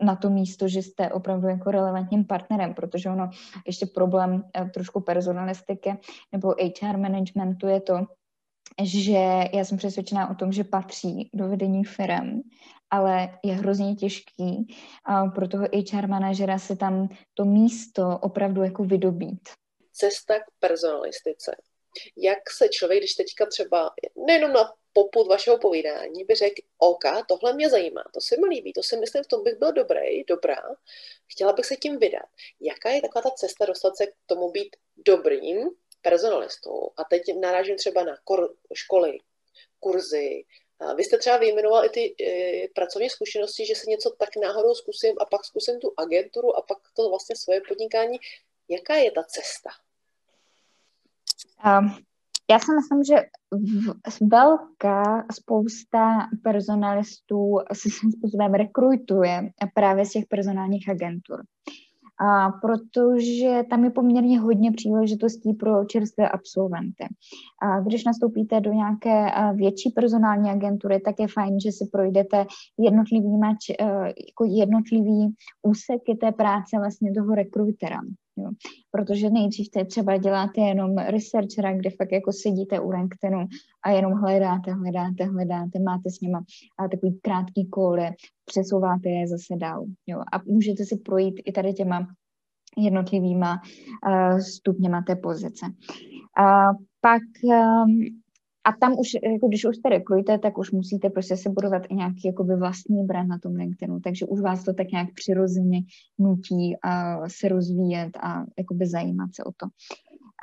na 0.07 0.17
to 0.17 0.31
místo, 0.31 0.69
že 0.69 0.83
jste 0.83 1.11
opravdu 1.13 1.49
jako 1.49 1.71
relevantním 1.71 2.25
partnerem, 2.25 2.75
protože 2.75 3.11
ono 3.11 3.31
ještě 3.67 3.87
problém 3.87 4.35
uh, 4.35 4.69
trošku 4.71 5.01
personalistiky 5.01 5.99
nebo 6.33 6.55
HR 6.81 6.97
managementu 6.97 7.67
je 7.67 7.81
to, 7.81 8.07
že 8.83 9.19
já 9.53 9.65
jsem 9.65 9.79
přesvědčená 9.79 10.31
o 10.31 10.35
tom, 10.35 10.53
že 10.53 10.65
patří 10.65 11.31
do 11.35 11.49
vedení 11.49 11.85
firm, 11.85 12.41
ale 12.91 13.39
je 13.45 13.55
hrozně 13.55 13.95
těžký 13.95 14.77
a 15.05 15.27
pro 15.27 15.49
toho 15.49 15.67
HR 15.93 16.07
manažera 16.07 16.59
se 16.59 16.77
tam 16.77 17.09
to 17.35 17.45
místo 17.45 18.19
opravdu 18.23 18.63
jako 18.63 18.85
vydobít. 18.85 19.49
Cesta 19.93 20.35
k 20.39 20.45
personalistice. 20.61 21.57
Jak 22.17 22.51
se 22.51 22.69
člověk, 22.69 23.01
když 23.01 23.15
teďka 23.15 23.47
třeba 23.47 23.91
nejenom 24.27 24.53
na 24.53 24.73
poput 24.93 25.29
vašeho 25.29 25.59
povídání 25.59 26.25
by 26.25 26.35
řekl, 26.35 26.63
OK, 26.79 27.05
tohle 27.29 27.55
mě 27.55 27.71
zajímá, 27.71 28.03
to 28.15 28.21
se 28.21 28.37
mi 28.37 28.47
líbí, 28.47 28.73
to 28.73 28.83
si 28.83 28.97
myslím, 28.97 29.25
v 29.25 29.27
tom 29.27 29.45
bych 29.45 29.59
byl 29.59 29.73
dobrý, 29.73 30.25
dobrá, 30.29 30.63
chtěla 31.27 31.53
bych 31.53 31.67
se 31.67 31.77
tím 31.77 31.99
vydat. 31.99 32.29
Jaká 32.61 32.91
je 32.91 33.01
taková 33.01 33.23
ta 33.23 33.31
cesta 33.31 33.67
dostat 33.67 33.97
se 33.97 34.07
k 34.07 34.15
tomu 34.27 34.51
být 34.51 34.77
dobrým 35.07 35.71
personalistou? 36.05 36.91
A 36.97 37.05
teď 37.05 37.23
narážím 37.41 37.77
třeba 37.77 38.05
na 38.05 38.17
kor- 38.25 38.55
školy, 38.75 39.19
kurzy, 39.81 40.45
vy 40.97 41.05
jste 41.05 41.19
třeba 41.19 41.37
vyjmenoval 41.37 41.85
i 41.85 41.89
ty 41.89 42.15
e, 42.25 42.69
pracovní 42.75 43.11
zkušenosti, 43.11 43.67
že 43.67 43.75
se 43.75 43.91
něco 43.91 44.11
tak 44.19 44.29
náhodou 44.43 44.75
zkusím 44.75 45.15
a 45.21 45.25
pak 45.25 45.45
zkusím 45.45 45.81
tu 45.81 45.93
agenturu 45.97 46.57
a 46.57 46.63
pak 46.63 46.79
to 46.97 47.09
vlastně 47.09 47.37
svoje 47.37 47.61
podnikání. 47.69 48.19
Jaká 48.69 48.95
je 48.95 49.11
ta 49.11 49.23
cesta? 49.23 49.71
Um, 51.67 52.05
já 52.51 52.59
si 52.59 52.67
myslím, 52.75 53.05
že 53.05 53.27
velká 54.21 55.27
spousta 55.33 56.29
personalistů 56.43 57.59
se 57.73 57.91
svým 57.91 58.13
způsobem 58.13 58.55
rekrutuje 58.55 59.51
právě 59.75 60.07
z 60.07 60.11
těch 60.11 60.25
personálních 60.27 60.89
agentur 60.89 61.43
a 62.21 62.51
protože 62.51 63.63
tam 63.71 63.85
je 63.85 63.91
poměrně 63.91 64.41
hodně 64.41 64.73
příležitostí 64.73 65.53
pro 65.53 65.85
čerstvé 65.85 66.29
absolventy. 66.29 67.05
A 67.63 67.81
když 67.81 68.05
nastoupíte 68.05 68.61
do 68.61 68.73
nějaké 68.73 69.31
větší 69.55 69.91
personální 69.91 70.51
agentury, 70.51 71.01
tak 71.01 71.15
je 71.19 71.29
fajn, 71.29 71.61
že 71.61 71.73
si 71.73 71.89
projdete 71.93 72.47
jednotlivý, 72.79 73.39
mač, 73.39 73.71
e, 73.71 73.75
jako 74.07 74.45
jednotlivý 74.45 75.35
úseky 75.63 76.15
té 76.21 76.33
práce 76.33 76.79
vlastně 76.79 77.13
toho 77.13 77.35
rekrutera. 77.35 78.01
Jo. 78.37 78.51
Protože 78.91 79.31
nejdřív 79.31 79.69
te 79.71 79.85
třeba 79.85 80.17
děláte 80.17 80.61
jenom 80.61 80.99
researchera, 80.99 81.77
kde 81.77 81.91
fakt 81.91 82.13
jako 82.13 82.33
sedíte 82.33 82.81
u 82.81 82.91
LinkedInu 82.91 83.47
a 83.85 83.91
jenom 83.91 84.13
hledáte, 84.13 84.73
hledáte, 84.73 85.25
hledáte, 85.25 85.79
máte 85.79 86.11
s 86.11 86.21
nima 86.21 86.45
a 86.79 86.89
takový 86.89 87.19
krátký 87.23 87.69
koly, 87.69 88.11
přesouváte 88.45 89.09
je 89.09 89.29
zase 89.29 89.57
dál. 89.57 89.85
Jo. 90.07 90.21
A 90.33 90.41
můžete 90.47 90.85
si 90.85 90.97
projít 90.97 91.35
i 91.45 91.53
tady 91.53 91.73
těma 91.73 92.07
jednotlivýma 92.79 93.61
uh, 94.09 94.39
stupněma 94.39 95.03
té 95.03 95.17
pozice. 95.17 95.67
A 96.39 96.65
pak 97.01 97.23
um, 97.43 98.24
a 98.65 98.73
tam 98.73 98.99
už, 98.99 99.09
jako 99.33 99.49
když 99.49 99.65
už 99.65 99.77
jste 99.77 99.89
rekrujete, 99.89 100.39
tak 100.39 100.59
už 100.59 100.71
musíte 100.71 101.11
prostě 101.11 101.37
se 101.37 101.51
budovat 101.51 101.83
i 101.89 101.95
nějaký 101.95 102.21
jakoby 102.25 102.57
vlastní 102.57 103.05
brand 103.05 103.29
na 103.29 103.39
tom 103.39 103.55
LinkedInu, 103.55 104.01
takže 104.01 104.27
už 104.27 104.41
vás 104.41 104.65
to 104.65 104.75
tak 104.75 104.91
nějak 104.93 105.09
přirozeně 105.15 105.81
nutí 106.19 106.77
a 106.83 107.21
se 107.29 107.49
rozvíjet 107.49 108.17
a 108.23 108.45
jakoby 108.59 108.87
zajímat 108.87 109.35
se 109.35 109.45
o 109.45 109.53
to. 109.57 109.67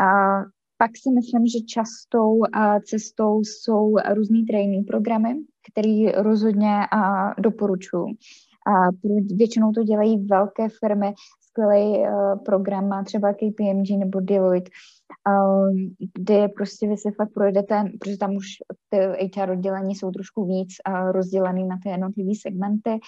A 0.05 0.07
pak 0.77 0.91
si 0.97 1.09
myslím, 1.11 1.47
že 1.47 1.59
častou 1.59 2.39
cestou 2.85 3.39
jsou 3.39 3.95
různý 4.13 4.45
training 4.45 4.87
programy, 4.87 5.35
které 5.71 6.21
rozhodně 6.21 6.73
doporučuji. 7.39 8.05
A 8.67 8.71
většinou 9.35 9.71
to 9.71 9.83
dělají 9.83 10.25
velké 10.25 10.67
firmy, 10.79 11.13
skvělý 11.51 12.03
program 12.45 12.87
má 12.87 13.03
třeba 13.03 13.33
KPMG 13.33 13.89
nebo 13.99 14.19
Deloitte, 14.19 14.71
Um, 15.29 15.95
kde 16.17 16.47
prostě 16.47 16.87
vy 16.87 16.97
se 16.97 17.11
fakt 17.11 17.33
projedete, 17.33 17.83
protože 17.99 18.17
tam 18.17 18.35
už 18.35 18.45
ty 18.89 18.97
HR 19.37 19.51
oddělení 19.51 19.95
jsou 19.95 20.11
trošku 20.11 20.45
víc 20.45 20.69
uh, 20.89 21.11
rozdělený 21.11 21.67
na 21.67 21.77
ty 21.83 21.89
jednotlivé 21.89 22.31
segmenty, 22.41 22.99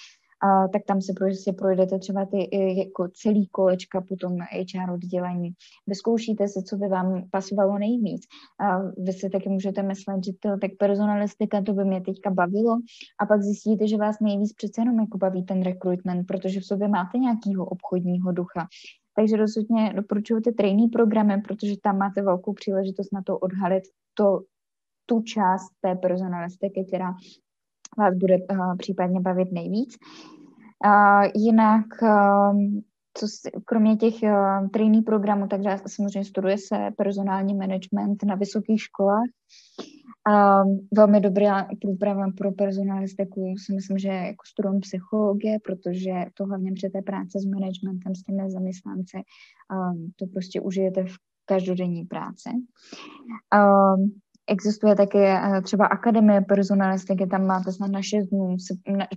uh, 0.43 0.71
tak 0.71 0.81
tam 0.87 1.01
se 1.01 1.13
prostě 1.13 1.53
projedete 1.53 1.99
třeba 1.99 2.25
ty 2.25 2.49
jako 2.77 3.07
celý 3.13 3.47
kolečka 3.47 4.01
potom 4.01 4.37
HR 4.37 4.91
oddělení. 4.91 5.49
Vyzkoušíte 5.87 6.47
se, 6.47 6.63
co 6.63 6.75
by 6.77 6.87
vám 6.87 7.23
pasovalo 7.31 7.77
nejvíc. 7.79 8.21
Uh, 8.63 9.05
vy 9.05 9.13
si 9.13 9.29
taky 9.29 9.49
můžete 9.49 9.83
myslet, 9.83 10.25
že 10.25 10.31
to, 10.39 10.49
tak 10.61 10.71
personalistika, 10.79 11.61
to 11.61 11.73
by 11.73 11.85
mě 11.85 12.01
teďka 12.01 12.29
bavilo 12.29 12.79
a 13.19 13.25
pak 13.25 13.41
zjistíte, 13.41 13.87
že 13.87 13.97
vás 13.97 14.19
nejvíc 14.19 14.53
přece 14.53 14.81
jenom 14.81 14.99
jako 14.99 15.17
baví 15.17 15.43
ten 15.43 15.61
recruitment, 15.61 16.27
protože 16.27 16.59
v 16.59 16.65
sobě 16.65 16.87
máte 16.87 17.17
nějakýho 17.17 17.65
obchodního 17.65 18.31
ducha, 18.31 18.67
takže 19.15 19.37
rozhodně 19.37 19.93
doporučuji 19.95 20.41
ty 20.41 20.51
trainee 20.51 20.89
programy, 20.89 21.41
protože 21.41 21.75
tam 21.83 21.97
máte 21.97 22.21
velkou 22.21 22.53
příležitost 22.53 23.13
na 23.13 23.21
to 23.21 23.37
odhalit 23.37 23.83
to, 24.13 24.39
tu 25.05 25.21
část 25.21 25.69
té 25.81 25.95
personalistiky, 25.95 26.85
která 26.87 27.13
vás 27.97 28.15
bude 28.15 28.35
uh, 28.37 28.77
případně 28.77 29.19
bavit 29.19 29.51
nejvíc. 29.51 29.97
Uh, 30.85 31.31
jinak 31.35 31.85
um, 32.01 32.81
co, 33.17 33.27
kromě 33.65 33.95
těch 33.95 34.13
uh, 34.23 34.69
trainee 34.69 35.01
programů, 35.01 35.47
takže 35.47 35.69
samozřejmě 35.87 36.25
studuje 36.25 36.57
se 36.57 36.75
personální 36.97 37.55
management 37.55 38.23
na 38.25 38.35
vysokých 38.35 38.81
školách. 38.81 39.29
Um, 40.29 40.87
velmi 40.95 41.19
dobrá 41.19 41.67
průprava 41.81 42.25
pro 42.37 42.51
personalistiku 42.51 43.53
si 43.65 43.73
myslím, 43.73 43.97
že 43.97 44.07
jako 44.07 44.43
studujem 44.47 44.79
psychologie, 44.79 45.57
protože 45.65 46.25
to 46.33 46.45
hlavně 46.45 46.71
při 46.71 46.89
té 46.89 47.01
práce 47.01 47.39
s 47.39 47.45
managementem, 47.45 48.15
s 48.15 48.23
těmi 48.23 48.51
zaměstnanci, 48.51 49.17
to 50.15 50.25
prostě 50.33 50.61
užijete 50.61 51.03
v 51.03 51.15
každodenní 51.45 52.05
práci. 52.05 52.49
Existuje 54.47 54.95
také 54.95 55.39
uh, 55.39 55.61
třeba 55.61 55.85
akademie 55.85 56.41
personalistiky, 56.41 57.27
tam 57.27 57.45
máte 57.45 57.71
snad 57.71 57.91
na 57.91 58.01
6 58.01 58.25
dnů, 58.25 58.57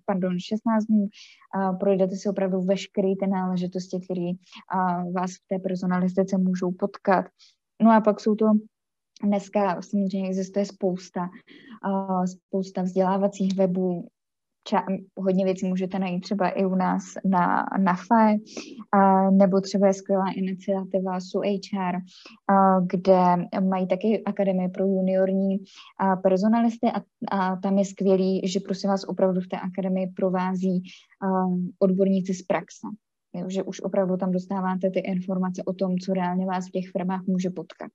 pardon, 0.06 0.38
16 0.38 0.84
dnů, 0.84 1.08
projdete 1.80 2.16
si 2.16 2.28
opravdu 2.28 2.60
veškeré 2.60 3.08
ty 3.20 3.26
náležitosti, 3.26 4.00
které 4.04 4.30
vás 5.14 5.30
v 5.30 5.48
té 5.48 5.58
personalistice 5.58 6.38
můžou 6.38 6.72
potkat. 6.72 7.26
No 7.82 7.90
a 7.92 8.00
pak 8.00 8.20
jsou 8.20 8.34
to 8.34 8.46
Dneska 9.22 9.82
samozřejmě 9.82 10.28
existuje 10.28 10.64
spousta, 10.66 11.28
spousta 12.26 12.82
vzdělávacích 12.82 13.56
webů, 13.56 14.08
ča- 14.68 15.04
hodně 15.16 15.44
věcí 15.44 15.66
můžete 15.66 15.98
najít 15.98 16.20
třeba 16.20 16.48
i 16.48 16.64
u 16.64 16.74
nás 16.74 17.02
na, 17.24 17.66
na 17.78 17.94
FAE, 17.94 18.34
uh, 18.34 19.36
nebo 19.36 19.60
třeba 19.60 19.86
je 19.86 19.94
skvělá 19.94 20.30
iniciativa 20.36 21.20
SUHR, 21.20 21.96
uh, 21.96 22.86
kde 22.86 23.20
mají 23.60 23.86
taky 23.86 24.24
akademie 24.24 24.68
pro 24.68 24.84
juniorní 24.84 25.58
uh, 25.58 26.22
personalisty 26.22 26.86
a, 26.86 27.02
a 27.38 27.56
tam 27.56 27.78
je 27.78 27.84
skvělý, 27.84 28.48
že 28.48 28.60
prosím 28.60 28.90
vás 28.90 29.04
opravdu 29.04 29.40
v 29.40 29.48
té 29.48 29.56
akademii 29.56 30.06
provází 30.06 30.82
uh, 31.24 31.58
odborníci 31.78 32.34
z 32.34 32.42
praxe 32.42 32.86
jo, 33.36 33.46
že 33.48 33.62
už 33.62 33.80
opravdu 33.80 34.16
tam 34.16 34.32
dostáváte 34.32 34.90
ty 34.90 34.98
informace 34.98 35.62
o 35.66 35.72
tom, 35.72 35.98
co 35.98 36.14
reálně 36.14 36.46
vás 36.46 36.68
v 36.68 36.70
těch 36.70 36.90
firmách 36.92 37.22
může 37.26 37.50
potkat. 37.50 37.90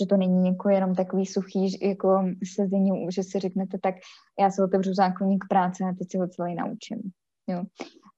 Že 0.00 0.06
to 0.06 0.16
není 0.16 0.48
jako 0.48 0.68
jenom 0.68 0.94
takový 0.94 1.26
suchý 1.26 1.78
jako 1.88 2.24
sezení, 2.54 2.90
že 3.14 3.22
si 3.22 3.38
řeknete, 3.38 3.78
tak 3.82 3.94
já 4.40 4.50
si 4.50 4.62
otevřu 4.62 4.94
zákonník 4.94 5.44
práce 5.48 5.84
a 5.84 5.94
teď 5.98 6.10
si 6.10 6.18
ho 6.18 6.28
celý 6.28 6.54
naučím. 6.54 6.98
Jo. 7.48 7.62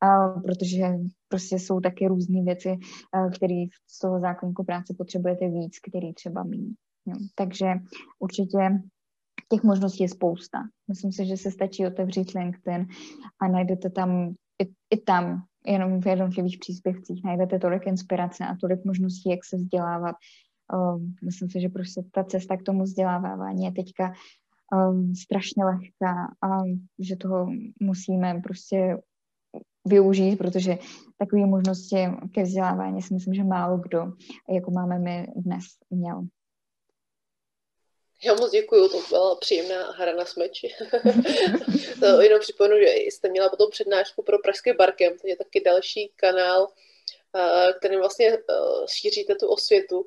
A 0.00 0.28
protože 0.28 0.84
prostě 1.28 1.58
jsou 1.58 1.80
taky 1.80 2.06
různé 2.06 2.42
věci, 2.42 2.76
které 3.34 3.64
z 3.90 3.98
toho 3.98 4.20
zákonníku 4.20 4.64
práce 4.64 4.94
potřebujete 4.98 5.48
víc, 5.48 5.78
který 5.88 6.14
třeba. 6.14 6.44
Jo. 7.06 7.14
Takže 7.34 7.66
určitě 8.18 8.58
těch 9.52 9.62
možností 9.62 10.02
je 10.02 10.08
spousta. 10.08 10.58
Myslím 10.88 11.12
si, 11.12 11.26
že 11.26 11.36
se 11.36 11.50
stačí 11.50 11.86
otevřít 11.86 12.34
LinkedIn 12.34 12.86
a 13.42 13.48
najdete 13.48 13.90
tam 13.90 14.34
i, 14.62 14.68
i 14.90 15.00
tam 15.00 15.42
jenom 15.66 16.00
v 16.00 16.06
jednotlivých 16.06 16.58
příspěvcích 16.58 17.24
najdete 17.24 17.58
tolik 17.58 17.86
inspirace 17.86 18.44
a 18.44 18.56
tolik 18.60 18.84
možností, 18.84 19.30
jak 19.30 19.44
se 19.44 19.56
vzdělávat. 19.56 20.16
Um, 20.74 21.14
myslím 21.24 21.50
si, 21.50 21.60
že 21.60 21.68
prostě 21.68 22.02
ta 22.12 22.24
cesta 22.24 22.56
k 22.56 22.62
tomu 22.62 22.82
vzdělávání 22.82 23.64
je 23.64 23.72
teďka 23.72 24.12
um, 24.72 25.14
strašně 25.14 25.64
lehká 25.64 26.14
a 26.42 26.62
že 26.98 27.16
toho 27.16 27.46
musíme 27.80 28.40
prostě 28.42 28.98
využít, 29.86 30.36
protože 30.36 30.78
takové 31.18 31.46
možnosti 31.46 31.96
ke 32.32 32.42
vzdělávání 32.42 33.02
si 33.02 33.14
myslím, 33.14 33.34
že 33.34 33.44
málo 33.44 33.78
kdo, 33.78 34.12
jako 34.50 34.70
máme 34.70 34.98
my 34.98 35.26
dnes, 35.36 35.64
měl. 35.90 36.26
Já 38.24 38.34
moc 38.34 38.50
děkuju, 38.50 38.88
to 38.88 39.02
byla 39.08 39.36
příjemná 39.36 39.90
hra 39.90 40.12
na 40.12 40.24
smeči. 40.24 40.74
to 42.00 42.20
jenom 42.20 42.40
připomenu, 42.40 42.76
že 42.78 42.94
jste 42.94 43.28
měla 43.28 43.48
potom 43.48 43.70
přednášku 43.70 44.22
pro 44.22 44.38
Pražský 44.38 44.72
barkem, 44.72 45.18
to 45.18 45.26
je 45.28 45.36
taky 45.36 45.60
další 45.60 46.12
kanál, 46.16 46.66
kterým 47.78 47.98
vlastně 47.98 48.28
eh, 48.28 48.38
šíříte 48.88 49.34
tu 49.34 49.48
osvětu. 49.48 50.06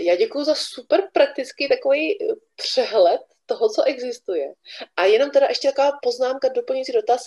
Já 0.00 0.16
děkuji 0.16 0.44
za 0.44 0.54
super 0.54 1.08
praktický 1.12 1.68
takový 1.68 2.18
přehled 2.56 3.20
toho, 3.46 3.68
co 3.68 3.82
existuje. 3.82 4.54
A 4.96 5.04
jenom 5.04 5.30
teda 5.30 5.46
ještě 5.48 5.68
taková 5.68 5.98
poznámka, 6.02 6.48
doplňující 6.48 6.92
dotaz, 6.92 7.22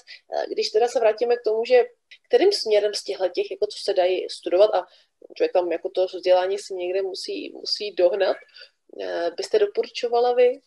když 0.47 0.69
teda 0.69 0.87
se 0.87 0.99
vrátíme 0.99 1.35
k 1.35 1.43
tomu, 1.43 1.65
že 1.65 1.83
kterým 2.27 2.51
směrem 2.51 2.93
z 2.93 3.03
těchto 3.03 3.29
těch, 3.29 3.51
jako 3.51 3.65
co 3.67 3.77
se 3.83 3.93
dají 3.93 4.29
studovat 4.29 4.75
a 4.75 4.85
člověk 5.35 5.53
tam 5.53 5.71
jako 5.71 5.89
to 5.89 6.05
vzdělání 6.05 6.57
si 6.57 6.73
někde 6.73 7.01
musí, 7.01 7.51
musí 7.53 7.91
dohnat, 7.91 8.37
byste 9.37 9.59
doporučovala 9.59 10.33
vy? 10.33 10.61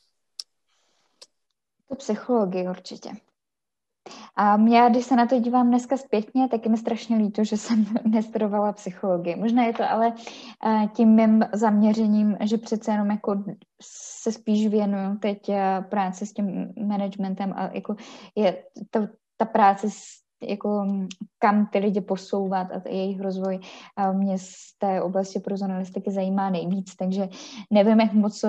To 1.88 1.96
psychologii 1.96 2.68
určitě. 2.68 3.10
A 4.36 4.60
já, 4.60 4.88
když 4.88 5.06
se 5.06 5.16
na 5.16 5.26
to 5.26 5.40
dívám 5.40 5.68
dneska 5.68 5.96
zpětně, 5.96 6.48
tak 6.48 6.64
je 6.64 6.70
mi 6.70 6.76
strašně 6.76 7.16
líto, 7.16 7.44
že 7.44 7.56
jsem 7.56 7.86
nestudovala 8.04 8.72
psychologii. 8.72 9.36
Možná 9.36 9.64
je 9.64 9.72
to 9.72 9.90
ale 9.90 10.14
eh, 10.66 10.88
tím 10.96 11.08
mým 11.08 11.44
zaměřením, 11.52 12.36
že 12.44 12.58
přece 12.58 12.92
jenom 12.92 13.10
jako 13.10 13.44
se 14.22 14.32
spíš 14.32 14.66
věnuju 14.66 15.18
teď 15.18 15.48
eh, 15.48 15.84
práci 15.90 16.26
s 16.26 16.32
tím 16.32 16.74
managementem 16.86 17.52
a 17.56 17.70
jako 17.74 17.96
je 18.34 18.64
to, 18.90 19.00
ta 19.36 19.44
práce 19.44 19.90
s 19.90 20.25
jako 20.42 20.84
mm, 20.84 21.08
kam 21.38 21.66
ty 21.66 21.78
lidi 21.78 22.00
posouvat 22.00 22.66
a 22.72 22.88
jejich 22.88 23.20
rozvoj 23.20 23.58
mě 24.12 24.38
z 24.38 24.78
té 24.78 25.02
oblasti 25.02 25.40
pro 25.40 25.56
žurnalistiky 25.56 26.10
zajímá 26.10 26.50
nejvíc, 26.50 26.96
takže 26.96 27.28
nevím, 27.70 28.00
jak 28.00 28.12
moc 28.12 28.44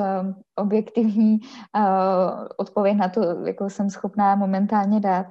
objektivní 0.56 1.39
odpověď 2.58 2.97
na 2.97 3.10
to 3.10 3.21
jako 3.45 3.69
jsem 3.69 3.89
schopná 3.89 4.36
momentálně 4.36 5.00
dát, 5.00 5.26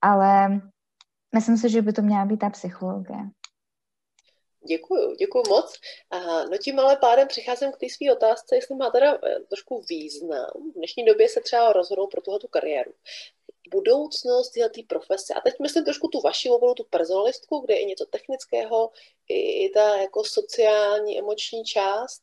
ale 0.00 0.60
myslím 1.34 1.56
si, 1.56 1.70
že 1.70 1.82
by 1.82 1.92
to 1.92 2.02
měla 2.02 2.24
být 2.24 2.38
ta 2.40 2.50
psychologie. 2.50 3.18
Děkuju, 4.68 5.14
děkuju 5.14 5.44
moc. 5.48 5.74
No 6.50 6.58
tím 6.58 6.78
ale 6.78 6.96
pádem 6.96 7.28
přicházím 7.28 7.72
k 7.72 7.76
té 7.76 7.86
své 7.90 8.12
otázce, 8.12 8.56
jestli 8.56 8.76
má 8.76 8.90
teda 8.90 9.14
eh, 9.14 9.40
trošku 9.48 9.82
význam 9.88 10.50
v 10.70 10.74
dnešní 10.74 11.04
době 11.04 11.28
se 11.28 11.40
třeba 11.40 11.72
rozhodnout 11.72 12.10
pro 12.10 12.20
tuhle 12.20 12.38
kariéru 12.50 12.92
budoucnost 13.82 14.50
této 14.50 14.80
profese. 14.86 15.34
A 15.34 15.40
teď 15.40 15.54
myslím 15.62 15.84
trošku 15.84 16.08
tu 16.08 16.20
vaši 16.20 16.50
oboru, 16.50 16.74
tu 16.74 16.84
personalistku, 16.90 17.60
kde 17.60 17.74
je 17.74 17.84
něco 17.84 18.06
technického, 18.06 18.90
i, 19.28 19.64
i 19.64 19.70
ta 19.70 19.96
jako 19.96 20.24
sociální, 20.24 21.18
emoční 21.18 21.64
část. 21.64 22.22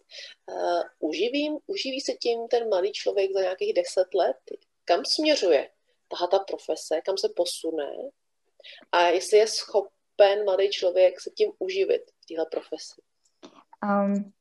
Uh, 0.51 0.81
uživím, 0.99 1.57
uživí 1.67 2.01
se 2.01 2.13
tím 2.13 2.47
ten 2.47 2.69
malý 2.69 2.91
člověk 2.91 3.31
za 3.33 3.41
nějakých 3.41 3.73
deset 3.73 4.13
let? 4.13 4.37
Kam 4.85 5.05
směřuje 5.05 5.69
tahle 6.07 6.27
ta 6.27 6.39
profese, 6.39 7.01
kam 7.01 7.17
se 7.17 7.29
posune? 7.35 7.89
A 8.91 9.07
jestli 9.07 9.37
je 9.37 9.47
schopen 9.47 10.43
mladý 10.45 10.69
člověk 10.69 11.21
se 11.21 11.29
tím 11.29 11.51
uživit 11.59 12.01
v 12.21 12.25
téhle 12.25 12.45
profesi? 12.51 13.01
Um, 13.83 14.33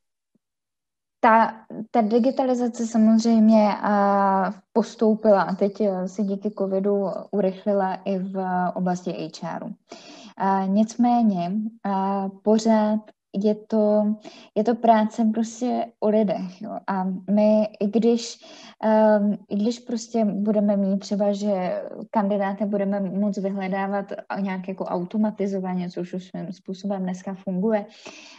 ta, 1.20 1.54
ta 1.90 2.00
digitalizace 2.00 2.86
samozřejmě 2.86 3.68
uh, 3.82 4.54
postoupila 4.72 5.42
a 5.42 5.54
teď 5.54 5.80
eh, 5.80 6.08
se 6.08 6.22
díky 6.22 6.50
covidu 6.50 7.06
urychlila 7.30 7.94
i 7.94 8.18
v 8.18 8.44
oblasti 8.74 9.30
HR. 9.42 9.64
Uh, 9.64 10.68
nicméně 10.68 11.52
pořád 12.42 13.00
je 13.44 13.54
to, 13.54 14.14
je 14.54 14.64
to 14.64 14.74
práce 14.74 15.24
prostě 15.34 15.86
o 16.00 16.08
lidech. 16.08 16.62
Jo. 16.62 16.78
A 16.86 17.04
my, 17.30 17.64
i 17.80 17.86
když, 17.86 18.38
um, 19.18 19.38
i 19.48 19.56
když 19.56 19.78
prostě 19.78 20.24
budeme 20.24 20.76
mít 20.76 20.98
třeba, 20.98 21.32
že 21.32 21.82
kandidáty 22.10 22.64
budeme 22.64 23.00
moc 23.00 23.38
vyhledávat 23.38 24.12
nějak 24.40 24.68
jako 24.68 24.84
automatizovaně, 24.84 25.90
což 25.90 26.14
už 26.14 26.24
svým 26.24 26.52
způsobem 26.52 27.02
dneska 27.02 27.34
funguje, 27.34 27.86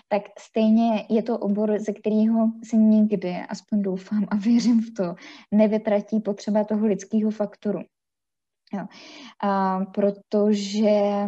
tak 0.07 0.21
stejně 0.39 1.05
je 1.09 1.23
to 1.23 1.37
obor, 1.37 1.79
ze 1.79 1.93
kterého 1.93 2.51
se 2.63 2.77
nikdy, 2.77 3.35
aspoň 3.49 3.81
doufám 3.81 4.25
a 4.31 4.35
věřím 4.35 4.81
v 4.81 4.93
to, 4.97 5.15
nevytratí 5.51 6.19
potřeba 6.19 6.63
toho 6.63 6.85
lidského 6.87 7.31
faktoru. 7.31 7.79
Jo. 8.73 8.85
A, 9.43 9.79
protože 9.85 11.25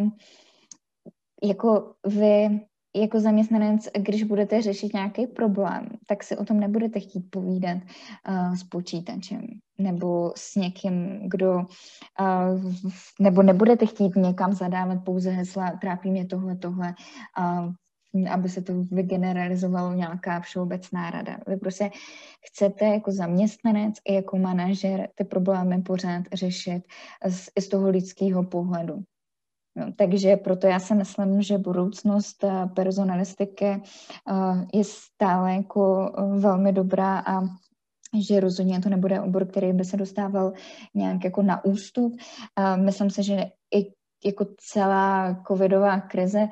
jako 1.44 1.94
vy 2.06 2.60
jako 2.96 3.20
zaměstnanec, 3.20 3.88
když 3.98 4.22
budete 4.22 4.62
řešit 4.62 4.94
nějaký 4.94 5.26
problém, 5.26 5.88
tak 6.08 6.24
si 6.24 6.36
o 6.36 6.44
tom 6.44 6.60
nebudete 6.60 7.00
chtít 7.00 7.30
povídat 7.30 7.78
uh, 8.28 8.54
s 8.54 8.64
počítačem 8.64 9.40
nebo 9.78 10.32
s 10.36 10.56
někým, 10.56 11.20
kdo, 11.28 11.54
uh, 11.54 12.72
nebo 13.20 13.42
nebudete 13.42 13.86
chtít 13.86 14.16
někam 14.16 14.52
zadávat 14.52 15.04
pouze 15.04 15.30
hesla, 15.30 15.70
trápí 15.70 16.10
mě 16.10 16.26
tohle, 16.26 16.56
tohle, 16.56 16.94
uh, 17.38 17.72
aby 18.30 18.48
se 18.48 18.62
to 18.62 18.72
vygeneralizovalo 18.90 19.94
nějaká 19.94 20.40
všeobecná 20.40 21.10
rada. 21.10 21.38
Vy 21.46 21.56
prostě 21.56 21.90
chcete 22.46 22.84
jako 22.84 23.12
zaměstnanec 23.12 23.94
i 24.08 24.14
jako 24.14 24.38
manažer 24.38 25.08
ty 25.14 25.24
problémy 25.24 25.82
pořád 25.82 26.22
řešit 26.32 26.82
z, 27.28 27.48
z 27.60 27.68
toho 27.68 27.88
lidského 27.88 28.44
pohledu. 28.44 29.02
No, 29.76 29.92
takže 29.96 30.36
proto 30.36 30.66
já 30.66 30.78
si 30.78 30.94
myslím, 30.94 31.42
že 31.42 31.58
budoucnost 31.58 32.44
eh, 32.44 32.66
personalistiky 32.74 33.66
eh, 33.66 33.80
je 34.72 34.84
stále 34.84 35.54
jako 35.54 36.12
eh, 36.18 36.38
velmi 36.38 36.72
dobrá 36.72 37.18
a 37.18 37.40
že 38.28 38.40
rozhodně 38.40 38.80
to 38.80 38.88
nebude 38.88 39.20
obor, 39.20 39.46
který 39.46 39.72
by 39.72 39.84
se 39.84 39.96
dostával 39.96 40.52
nějak 40.94 41.24
jako 41.24 41.42
na 41.42 41.64
ústup. 41.64 42.16
Myslím 42.76 43.10
si, 43.10 43.22
že 43.22 43.44
i 43.74 43.92
jako 44.24 44.46
celá 44.58 45.36
covidová 45.48 46.00
krize, 46.00 46.48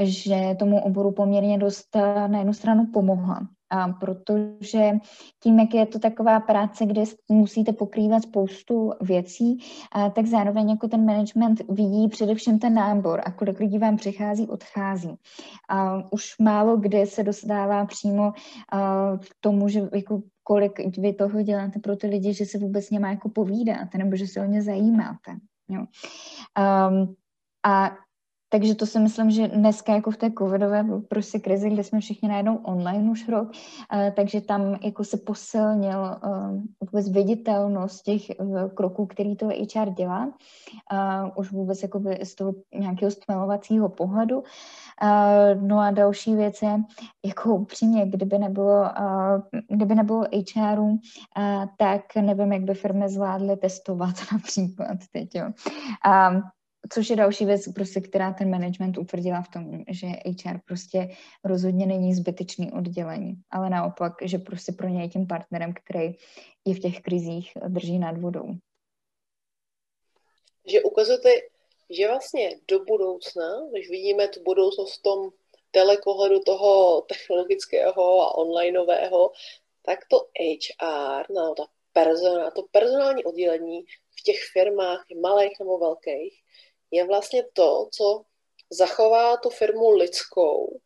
že 0.00 0.56
tomu 0.58 0.80
oboru 0.80 1.12
poměrně 1.12 1.58
dost 1.58 1.96
na 2.26 2.38
jednu 2.38 2.52
stranu 2.52 2.86
pomohla. 2.86 3.48
Protože 4.00 4.90
tím, 5.42 5.58
jak 5.58 5.74
je 5.74 5.86
to 5.86 5.98
taková 5.98 6.40
práce, 6.40 6.86
kde 6.86 7.02
musíte 7.28 7.72
pokrývat 7.72 8.22
spoustu 8.22 8.92
věcí, 9.00 9.58
tak 10.14 10.26
zároveň 10.26 10.70
jako 10.70 10.88
ten 10.88 11.06
management 11.06 11.62
vidí 11.68 12.08
především 12.08 12.58
ten 12.58 12.74
nábor 12.74 13.22
a 13.24 13.30
kolik 13.30 13.60
lidí 13.60 13.78
vám 13.78 13.96
přichází, 13.96 14.48
odchází. 14.48 15.14
Už 16.10 16.38
málo 16.38 16.76
kde 16.76 17.06
se 17.06 17.22
dostává 17.22 17.86
přímo 17.86 18.32
k 19.20 19.34
tomu, 19.40 19.68
že 19.68 19.88
jako 19.94 20.22
kolik 20.42 20.98
vy 20.98 21.12
toho 21.12 21.42
děláte 21.42 21.78
pro 21.78 21.96
ty 21.96 22.06
lidi, 22.06 22.34
že 22.34 22.46
se 22.46 22.58
vůbec 22.58 22.90
něma 22.90 23.10
jako 23.10 23.28
povídáte 23.28 23.98
nebo 23.98 24.16
že 24.16 24.26
se 24.26 24.40
o 24.40 24.44
ně 24.44 24.62
zajímáte. 24.62 25.32
Jo. 25.68 25.80
Um, 25.80 27.14
a 27.66 27.96
takže 28.52 28.74
to 28.74 28.86
si 28.86 28.98
myslím, 28.98 29.30
že 29.30 29.48
dneska 29.48 29.94
jako 29.94 30.10
v 30.10 30.16
té 30.16 30.30
covidové 30.38 30.84
prostě 31.08 31.38
krizi, 31.38 31.70
kde 31.70 31.84
jsme 31.84 32.00
všichni 32.00 32.28
najednou 32.28 32.56
online 32.56 33.10
už 33.10 33.28
rok, 33.28 33.48
uh, 33.48 34.10
takže 34.16 34.40
tam 34.40 34.78
jako 34.82 35.04
se 35.04 35.16
posilnil 35.16 36.00
uh, 36.00 36.60
vůbec 36.80 37.08
viditelnost 37.08 38.02
těch 38.02 38.22
uh, 38.38 38.68
kroků, 38.68 39.06
který 39.06 39.36
to 39.36 39.46
HR 39.46 39.90
dělá, 39.90 40.32
už 41.36 41.52
vůbec 41.52 41.82
jako 41.82 42.02
z 42.22 42.34
toho 42.34 42.54
nějakého 42.74 43.10
stmelovacího 43.10 43.88
pohledu. 43.88 44.42
No 45.60 45.78
a 45.78 45.90
další 45.90 46.34
věc 46.34 46.62
je, 46.62 46.82
jako 47.26 47.54
upřímně, 47.54 48.06
kdyby 48.06 48.38
nebylo, 48.38 48.84
kdyby 49.68 49.94
nebylo 49.94 50.26
HRu, 50.56 50.98
tak 51.76 52.02
nevím, 52.16 52.52
jak 52.52 52.62
by 52.62 52.74
firmy 52.74 53.08
zvládly 53.08 53.56
testovat 53.56 54.14
například 54.32 54.98
teď, 55.12 55.34
jo. 55.34 55.50
Což 56.90 57.10
je 57.10 57.16
další 57.16 57.44
věc, 57.44 57.68
prostě, 57.74 58.00
která 58.00 58.32
ten 58.32 58.50
management 58.50 58.98
utvrdila 58.98 59.42
v 59.42 59.48
tom, 59.48 59.84
že 59.88 60.06
HR 60.06 60.60
prostě 60.64 61.08
rozhodně 61.44 61.86
není 61.86 62.14
zbytečný 62.14 62.72
oddělení, 62.72 63.34
ale 63.50 63.70
naopak, 63.70 64.12
že 64.22 64.38
prostě 64.38 64.72
pro 64.72 64.88
něj 64.88 65.08
tím 65.08 65.26
partnerem, 65.26 65.74
který 65.74 66.14
je 66.64 66.74
v 66.74 66.80
těch 66.80 67.00
krizích 67.00 67.52
drží 67.68 67.98
nad 67.98 68.18
vodou. 68.18 68.48
Že 70.66 70.82
ukazujete, 70.82 71.30
že 71.90 72.08
vlastně 72.08 72.60
do 72.68 72.84
budoucna, 72.84 73.44
když 73.70 73.90
vidíme 73.90 74.28
tu 74.28 74.42
budoucnost 74.42 74.98
v 74.98 75.02
tom 75.02 75.30
telekohledu 75.70 76.40
toho 76.40 77.00
technologického 77.00 78.20
a 78.20 78.38
onlineového, 78.38 79.32
tak 79.82 79.98
to 80.10 80.16
HR, 80.18 81.24
no, 81.34 81.54
ta 81.54 81.64
personál, 81.92 82.50
to 82.50 82.62
personální 82.70 83.24
oddělení 83.24 83.84
v 84.18 84.22
těch 84.22 84.36
firmách, 84.52 85.04
malých 85.22 85.52
nebo 85.60 85.78
velkých, 85.78 86.42
je 86.92 87.06
vlastně 87.06 87.44
to, 87.52 87.88
co 87.92 88.22
zachová 88.70 89.36
tu 89.36 89.50
firmu 89.50 89.90
lidskou 89.90 90.80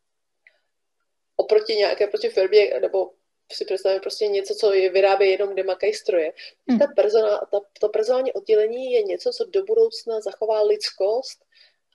oproti 1.37 1.75
nějaké 1.75 2.07
proti 2.07 2.29
firmě, 2.29 2.81
nebo 2.81 3.11
si 3.53 3.65
představím 3.65 4.01
prostě 4.01 4.27
něco, 4.27 4.55
co 4.55 4.73
je 4.73 4.91
vyrábí 4.91 5.31
jenom, 5.31 5.53
kde 5.53 5.63
makají 5.63 5.95
stroje. 5.95 6.33
Hmm. 6.69 6.79
Ta 6.79 6.87
personál, 6.97 7.41
ta, 7.51 7.61
to 7.81 7.89
personální 7.89 8.33
oddělení 8.33 8.93
je 8.93 9.03
něco, 9.03 9.31
co 9.31 9.45
do 9.45 9.65
budoucna 9.65 10.21
zachová 10.21 10.63
lidskost 10.63 11.45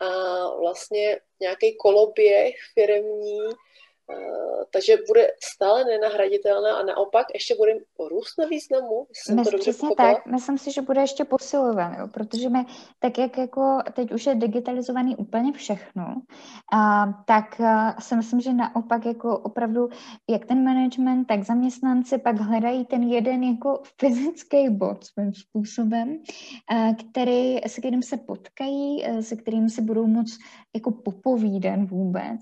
a 0.01 0.09
vlastně 0.55 1.19
nějaký 1.39 1.77
koloběh 1.77 2.55
firmní 2.73 3.39
takže 4.73 4.97
bude 5.07 5.27
stále 5.53 5.85
nenahraditelná 5.85 6.75
a 6.77 6.83
naopak 6.83 7.25
ještě 7.33 7.55
bude 7.55 7.73
růst 8.09 8.37
na 8.39 8.45
významu. 8.45 9.07
Jsem 9.13 9.43
to 9.43 9.57
přesně 9.57 9.89
tak, 9.97 10.25
myslím 10.25 10.57
si, 10.57 10.71
že 10.71 10.81
bude 10.81 11.01
ještě 11.01 11.25
posilovat, 11.25 11.93
jo, 11.99 12.07
protože 12.07 12.49
my, 12.49 12.65
tak 12.99 13.17
jak 13.17 13.37
jako 13.37 13.77
teď 13.93 14.11
už 14.11 14.25
je 14.25 14.35
digitalizovaný 14.35 15.15
úplně 15.15 15.53
všechno, 15.53 16.15
a, 16.73 17.05
tak 17.27 17.61
a, 17.61 18.01
si 18.01 18.15
myslím, 18.15 18.41
že 18.41 18.53
naopak 18.53 19.05
jako 19.05 19.39
opravdu 19.39 19.89
jak 20.29 20.45
ten 20.45 20.63
management, 20.63 21.25
tak 21.25 21.43
zaměstnanci 21.43 22.17
pak 22.17 22.39
hledají 22.39 22.85
ten 22.85 23.03
jeden 23.03 23.43
jako 23.43 23.81
fyzický 23.99 24.69
bod 24.69 25.03
svým 25.03 25.33
způsobem, 25.33 26.17
a, 26.69 26.93
který, 26.93 27.57
se 27.67 27.81
kterým 27.81 28.03
se 28.03 28.17
potkají, 28.17 29.05
a, 29.05 29.21
se 29.21 29.35
kterým 29.35 29.69
se 29.69 29.81
budou 29.81 30.07
moc 30.07 30.27
jako 30.75 30.91
popovídat 30.91 31.79
vůbec 31.89 32.41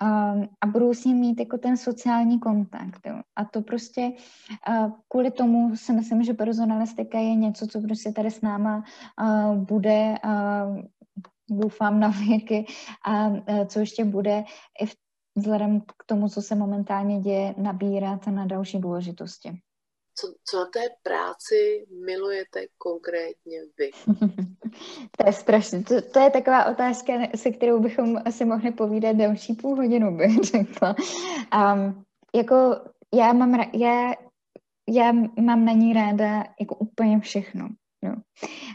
a, 0.00 0.34
a 0.60 0.66
budou 0.66 0.94
s 0.94 1.04
ním 1.04 1.16
mít 1.16 1.40
jako 1.40 1.58
ten 1.58 1.76
sociální 1.76 2.40
kontakt. 2.40 3.00
Jo. 3.06 3.20
A 3.36 3.44
to 3.44 3.62
prostě 3.62 4.12
a 4.66 4.92
kvůli 5.08 5.30
tomu 5.30 5.76
si 5.76 5.92
myslím, 5.92 6.22
že 6.22 6.34
personalistika 6.34 7.18
je 7.18 7.34
něco, 7.34 7.66
co 7.66 7.80
prostě 7.80 8.12
tady 8.12 8.30
s 8.30 8.40
náma 8.40 8.84
a, 9.16 9.52
bude 9.52 10.14
a, 10.22 10.66
doufám 11.50 12.00
na 12.00 12.08
věky 12.08 12.66
a, 13.06 13.30
co 13.66 13.80
ještě 13.80 14.04
bude 14.04 14.44
i 14.80 14.86
v, 14.86 14.94
vzhledem 15.36 15.80
k 15.80 16.04
tomu, 16.06 16.28
co 16.28 16.42
se 16.42 16.54
momentálně 16.54 17.20
děje, 17.20 17.54
nabírat 17.58 18.26
na 18.26 18.46
další 18.46 18.78
důležitosti 18.78 19.60
co, 20.20 20.34
co 20.44 20.56
na 20.56 20.66
té 20.66 20.80
práci 21.02 21.86
milujete 21.90 22.66
konkrétně 22.78 23.60
vy? 23.78 23.90
to 25.16 25.26
je 25.26 25.32
strašně, 25.32 25.82
to, 25.82 26.02
to 26.02 26.18
je 26.18 26.30
taková 26.30 26.64
otázka, 26.64 27.12
se 27.34 27.50
kterou 27.50 27.80
bychom 27.80 28.18
asi 28.24 28.44
mohli 28.44 28.70
povídat 28.70 29.16
další 29.16 29.54
půl 29.54 29.76
hodinu, 29.76 30.16
bych 30.16 30.36
řekla. 30.38 30.94
Um, 31.74 32.04
jako 32.34 32.76
já 33.14 33.32
mám, 33.32 33.60
já, 33.74 34.12
já 34.88 35.12
mám 35.40 35.64
na 35.64 35.72
ní 35.72 35.92
ráda 35.92 36.44
jako 36.60 36.74
úplně 36.74 37.20
všechno. 37.20 37.68
No. 38.04 38.16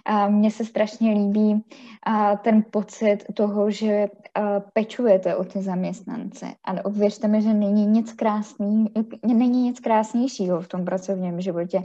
A 0.06 0.30
mně 0.30 0.52
se 0.52 0.66
strašně 0.66 1.12
líbí 1.12 1.64
a 2.08 2.36
ten 2.36 2.66
pocit 2.72 3.18
toho, 3.34 3.72
že 3.72 4.08
a 4.36 4.60
pečujete 4.74 5.36
o 5.36 5.44
ty 5.44 5.62
zaměstnance. 5.62 6.46
A 6.64 6.90
věřte 6.90 7.28
mi, 7.28 7.42
že 7.42 7.54
není 7.54 7.86
nic 7.86 8.14
krásný, 8.14 8.86
není 9.26 9.64
nic 9.64 9.80
krásnějšího 9.80 10.62
v 10.62 10.68
tom 10.68 10.86
pracovním 10.86 11.42
životě, 11.42 11.84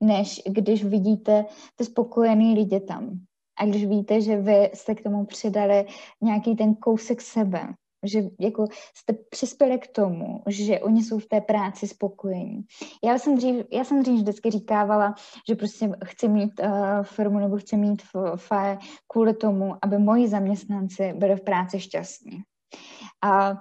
než 0.00 0.42
když 0.46 0.84
vidíte 0.84 1.44
ty 1.76 1.84
spokojený 1.84 2.54
lidi 2.54 2.80
tam. 2.80 3.20
A 3.58 3.66
když 3.66 3.86
víte, 3.86 4.20
že 4.20 4.36
vy 4.36 4.70
jste 4.74 4.94
k 4.94 5.02
tomu 5.02 5.24
přidali 5.24 5.86
nějaký 6.20 6.56
ten 6.56 6.74
kousek 6.74 7.20
sebe, 7.20 7.74
že 8.04 8.22
jako 8.40 8.66
jste 8.96 9.12
přispěli 9.30 9.78
k 9.78 9.86
tomu, 9.92 10.42
že 10.46 10.80
oni 10.80 11.02
jsou 11.02 11.18
v 11.18 11.26
té 11.26 11.40
práci 11.40 11.88
spokojení. 11.88 12.62
Já 13.04 13.18
jsem 13.18 13.36
dřív, 13.36 13.66
já 13.72 13.84
jsem 13.84 14.02
dřív 14.02 14.14
vždycky 14.14 14.50
říkávala, 14.50 15.14
že 15.48 15.54
prostě 15.54 15.90
chci 16.04 16.28
mít 16.28 16.60
uh, 16.60 17.02
firmu 17.02 17.38
nebo 17.38 17.56
chci 17.56 17.76
mít 17.76 18.02
FAE 18.36 18.78
kvůli 19.12 19.34
tomu, 19.34 19.76
aby 19.82 19.98
moji 19.98 20.28
zaměstnanci 20.28 21.12
byli 21.12 21.36
v 21.36 21.44
práci 21.44 21.80
šťastní. 21.80 22.42
A 23.22 23.54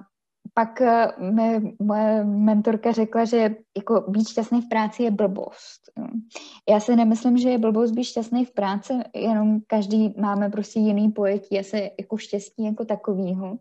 pak 0.53 0.81
uh, 0.81 1.29
mi 1.33 1.75
moje 1.79 2.23
mentorka 2.23 2.91
řekla, 2.91 3.25
že 3.25 3.55
jako 3.77 4.05
být 4.07 4.27
šťastný 4.27 4.61
v 4.61 4.69
práci 4.69 5.03
je 5.03 5.11
blbost. 5.11 5.81
Já 6.69 6.79
si 6.79 6.95
nemyslím, 6.95 7.37
že 7.37 7.49
je 7.49 7.57
blbost 7.57 7.91
být 7.91 8.03
šťastný 8.03 8.45
v 8.45 8.51
práci, 8.51 8.93
jenom 9.15 9.59
každý 9.67 10.13
máme 10.17 10.49
prostě 10.49 10.79
jiný 10.79 11.11
pojetí 11.11 11.59
asi 11.59 11.91
jako 11.99 12.17
štěstí 12.17 12.65
jako 12.65 12.85
takovýho. 12.85 13.57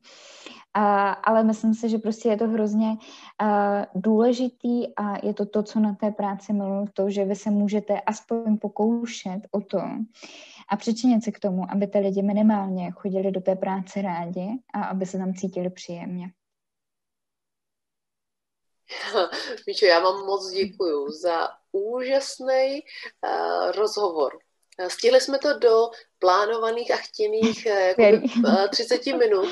A, 0.74 1.10
ale 1.10 1.44
myslím 1.44 1.74
si, 1.74 1.88
že 1.88 1.98
prostě 1.98 2.28
je 2.28 2.36
to 2.36 2.48
hrozně 2.48 2.88
uh, 2.88 4.02
důležitý 4.02 4.94
a 4.96 5.26
je 5.26 5.34
to 5.34 5.46
to, 5.46 5.62
co 5.62 5.80
na 5.80 5.94
té 5.94 6.10
práci 6.10 6.52
miluji, 6.52 6.86
to, 6.92 7.10
že 7.10 7.24
vy 7.24 7.36
se 7.36 7.50
můžete 7.50 8.00
aspoň 8.00 8.58
pokoušet 8.58 9.40
o 9.50 9.60
to 9.60 9.80
a 10.68 10.76
přičinit 10.76 11.24
se 11.24 11.32
k 11.32 11.38
tomu, 11.38 11.70
aby 11.70 11.86
ty 11.86 11.98
lidi 11.98 12.22
minimálně 12.22 12.90
chodili 12.90 13.30
do 13.30 13.40
té 13.40 13.56
práce 13.56 14.02
rádi 14.02 14.58
a 14.74 14.84
aby 14.84 15.06
se 15.06 15.18
tam 15.18 15.34
cítili 15.34 15.70
příjemně. 15.70 16.30
Míčo, 19.66 19.86
já 19.86 20.00
vám 20.00 20.26
moc 20.26 20.50
děkuji 20.50 21.10
za 21.10 21.48
úžasný 21.72 22.82
uh, 23.26 23.72
rozhovor. 23.72 24.38
Stihli 24.88 25.20
jsme 25.20 25.38
to 25.38 25.58
do 25.58 25.90
plánovaných 26.18 26.90
a 26.90 26.96
chtěných 26.96 27.66
eh, 27.66 27.88
jakoby, 27.88 28.28
30 28.70 29.06
eh, 29.06 29.16
minut 29.16 29.48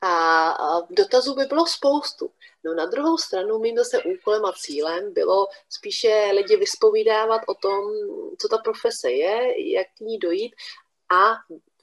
a 0.00 0.54
dotazů 0.90 1.34
by 1.34 1.44
bylo 1.44 1.66
spoustu. 1.66 2.30
No 2.64 2.74
na 2.74 2.86
druhou 2.86 3.18
stranu 3.18 3.58
mým 3.58 3.76
zase 3.76 4.02
úkolem 4.02 4.44
a 4.44 4.52
cílem 4.52 5.12
bylo 5.12 5.46
spíše 5.68 6.30
lidi 6.34 6.56
vyspovídávat 6.56 7.42
o 7.46 7.54
tom, 7.54 7.84
co 8.38 8.48
ta 8.48 8.58
profese 8.58 9.10
je, 9.10 9.70
jak 9.74 9.86
k 9.98 10.00
ní 10.00 10.18
dojít 10.18 10.54
a 11.12 11.32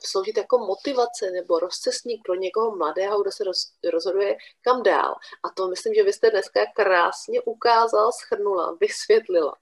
sloužit 0.06 0.38
jako 0.38 0.58
motivace 0.58 1.32
nebo 1.32 1.60
rozcestník 1.60 2.22
pro 2.26 2.36
někoho 2.36 2.76
mladého, 2.76 3.22
kdo 3.22 3.32
se 3.32 3.44
roz, 3.44 3.72
rozhoduje 3.94 4.38
kam 4.62 4.84
dál. 4.84 5.16
A 5.44 5.50
to 5.50 5.68
myslím, 5.68 5.94
že 5.94 6.04
vy 6.04 6.14
jste 6.14 6.30
dneska 6.30 6.66
krásně 6.76 7.42
ukázal, 7.42 8.12
schrnula, 8.12 8.78
vysvětlila. 8.82 9.56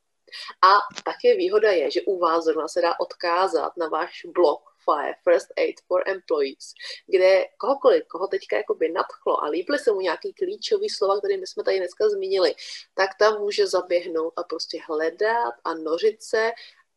A 0.62 0.72
také 1.04 1.36
výhoda 1.36 1.72
je, 1.72 1.92
že 1.92 2.02
u 2.02 2.20
vás 2.20 2.44
zrovna 2.44 2.68
se 2.68 2.82
dá 2.82 3.00
odkázat 3.00 3.78
na 3.78 3.88
váš 3.88 4.22
blog 4.26 4.62
FIRE, 4.86 5.16
First 5.24 5.48
Aid 5.58 5.76
for 5.88 6.04
Employees, 6.06 6.74
kde 7.08 7.46
kohokoliv, 7.58 8.04
koho 8.08 8.28
teďka 8.28 8.58
jakoby 8.58 8.92
nadchlo 8.92 9.44
a 9.44 9.48
líbily 9.48 9.80
se 9.80 9.92
mu 9.92 10.02
nějaký 10.02 10.34
klíčový 10.34 10.90
slova, 10.90 11.18
které 11.18 11.38
my 11.38 11.48
jsme 11.48 11.64
tady 11.64 11.78
dneska 11.78 12.10
zmínili, 12.10 12.56
tak 12.94 13.10
tam 13.20 13.40
může 13.40 13.68
zaběhnout 13.68 14.34
a 14.38 14.44
prostě 14.44 14.82
hledat 14.88 15.54
a 15.64 15.74
nořit 15.74 16.24
se 16.24 16.52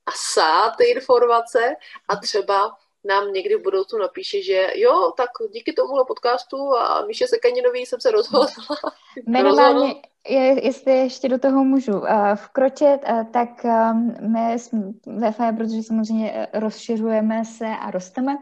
a 0.06 0.10
sát 0.32 0.76
ty 0.76 0.84
informace 0.84 1.76
a 2.08 2.16
třeba 2.16 2.76
nám 3.04 3.32
někdy 3.32 3.56
v 3.56 3.62
budoucnu 3.62 3.98
napíše, 3.98 4.42
že 4.42 4.66
jo, 4.74 5.12
tak 5.16 5.30
díky 5.52 5.72
tomuhle 5.72 6.04
podcastu 6.08 6.76
a 6.76 7.06
Míše 7.06 7.26
Sekaninový 7.26 7.86
jsem 7.86 8.00
se 8.00 8.10
rozhodla. 8.10 8.48
Minimálně, 9.26 9.94
je, 10.28 10.66
jestli 10.66 10.92
ještě 10.92 11.28
do 11.28 11.38
toho 11.38 11.64
můžu 11.64 11.92
uh, 11.92 12.08
vkročit, 12.34 13.00
uh, 13.10 13.24
tak 13.24 13.48
um, 13.64 14.14
my 14.32 14.58
jsme 14.58 14.82
ve 15.06 15.32
FAE, 15.32 15.52
protože 15.52 15.82
samozřejmě 15.82 16.32
eh, 16.34 16.60
rozšiřujeme 16.60 17.44
se 17.44 17.66
a 17.66 17.90
rosteme, 17.90 18.36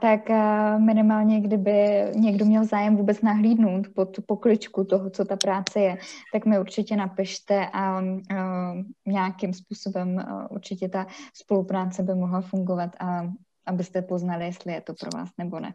tak 0.00 0.20
minimálně 0.78 1.40
kdyby 1.40 2.04
někdo 2.14 2.44
měl 2.44 2.64
zájem 2.64 2.96
vůbec 2.96 3.22
nahlídnout 3.22 3.88
pod 3.94 4.04
tu 4.04 4.22
pokličku 4.22 4.84
toho, 4.84 5.10
co 5.10 5.24
ta 5.24 5.36
práce 5.36 5.80
je, 5.80 5.98
tak 6.32 6.46
mi 6.46 6.58
určitě 6.58 6.96
napište 6.96 7.66
a 7.72 8.00
uh, 8.00 8.06
nějakým 9.06 9.54
způsobem 9.54 10.24
určitě 10.50 10.88
ta 10.88 11.06
spolupráce 11.34 12.02
by 12.02 12.14
mohla 12.14 12.40
fungovat 12.40 12.90
a 13.00 13.22
abyste 13.70 14.02
poznali, 14.02 14.44
jestli 14.44 14.72
je 14.72 14.80
to 14.80 14.94
pro 14.94 15.10
vás 15.14 15.28
nebo 15.38 15.60
ne. 15.60 15.74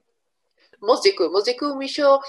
Moc 0.82 1.02
děkuji, 1.02 1.30
moc 1.30 1.46
děkuji, 1.46 1.76
Míšo, 1.76 2.20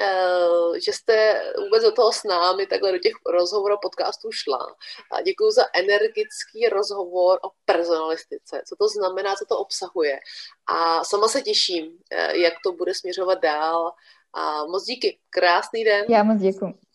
eh, 0.00 0.80
že 0.84 0.92
jste 0.92 1.42
vůbec 1.58 1.82
do 1.82 1.92
toho 1.92 2.12
s 2.12 2.24
námi 2.24 2.66
takhle 2.66 2.92
do 2.92 2.98
těch 2.98 3.12
rozhovorů 3.26 3.76
podcastů 3.82 4.32
šla. 4.32 4.66
A 5.12 5.22
děkuji 5.22 5.50
za 5.50 5.64
energický 5.74 6.68
rozhovor 6.72 7.38
o 7.42 7.50
personalistice, 7.64 8.62
co 8.68 8.76
to 8.76 8.88
znamená, 8.88 9.34
co 9.34 9.44
to 9.44 9.58
obsahuje. 9.58 10.18
A 10.66 11.04
sama 11.04 11.28
se 11.28 11.42
těším, 11.42 11.98
eh, 12.10 12.38
jak 12.38 12.54
to 12.64 12.72
bude 12.72 12.94
směřovat 12.94 13.38
dál. 13.42 13.92
A 14.32 14.64
moc 14.64 14.84
díky, 14.84 15.18
krásný 15.30 15.84
den. 15.84 16.06
Já 16.08 16.22
moc 16.22 16.40
děkuji. 16.40 16.85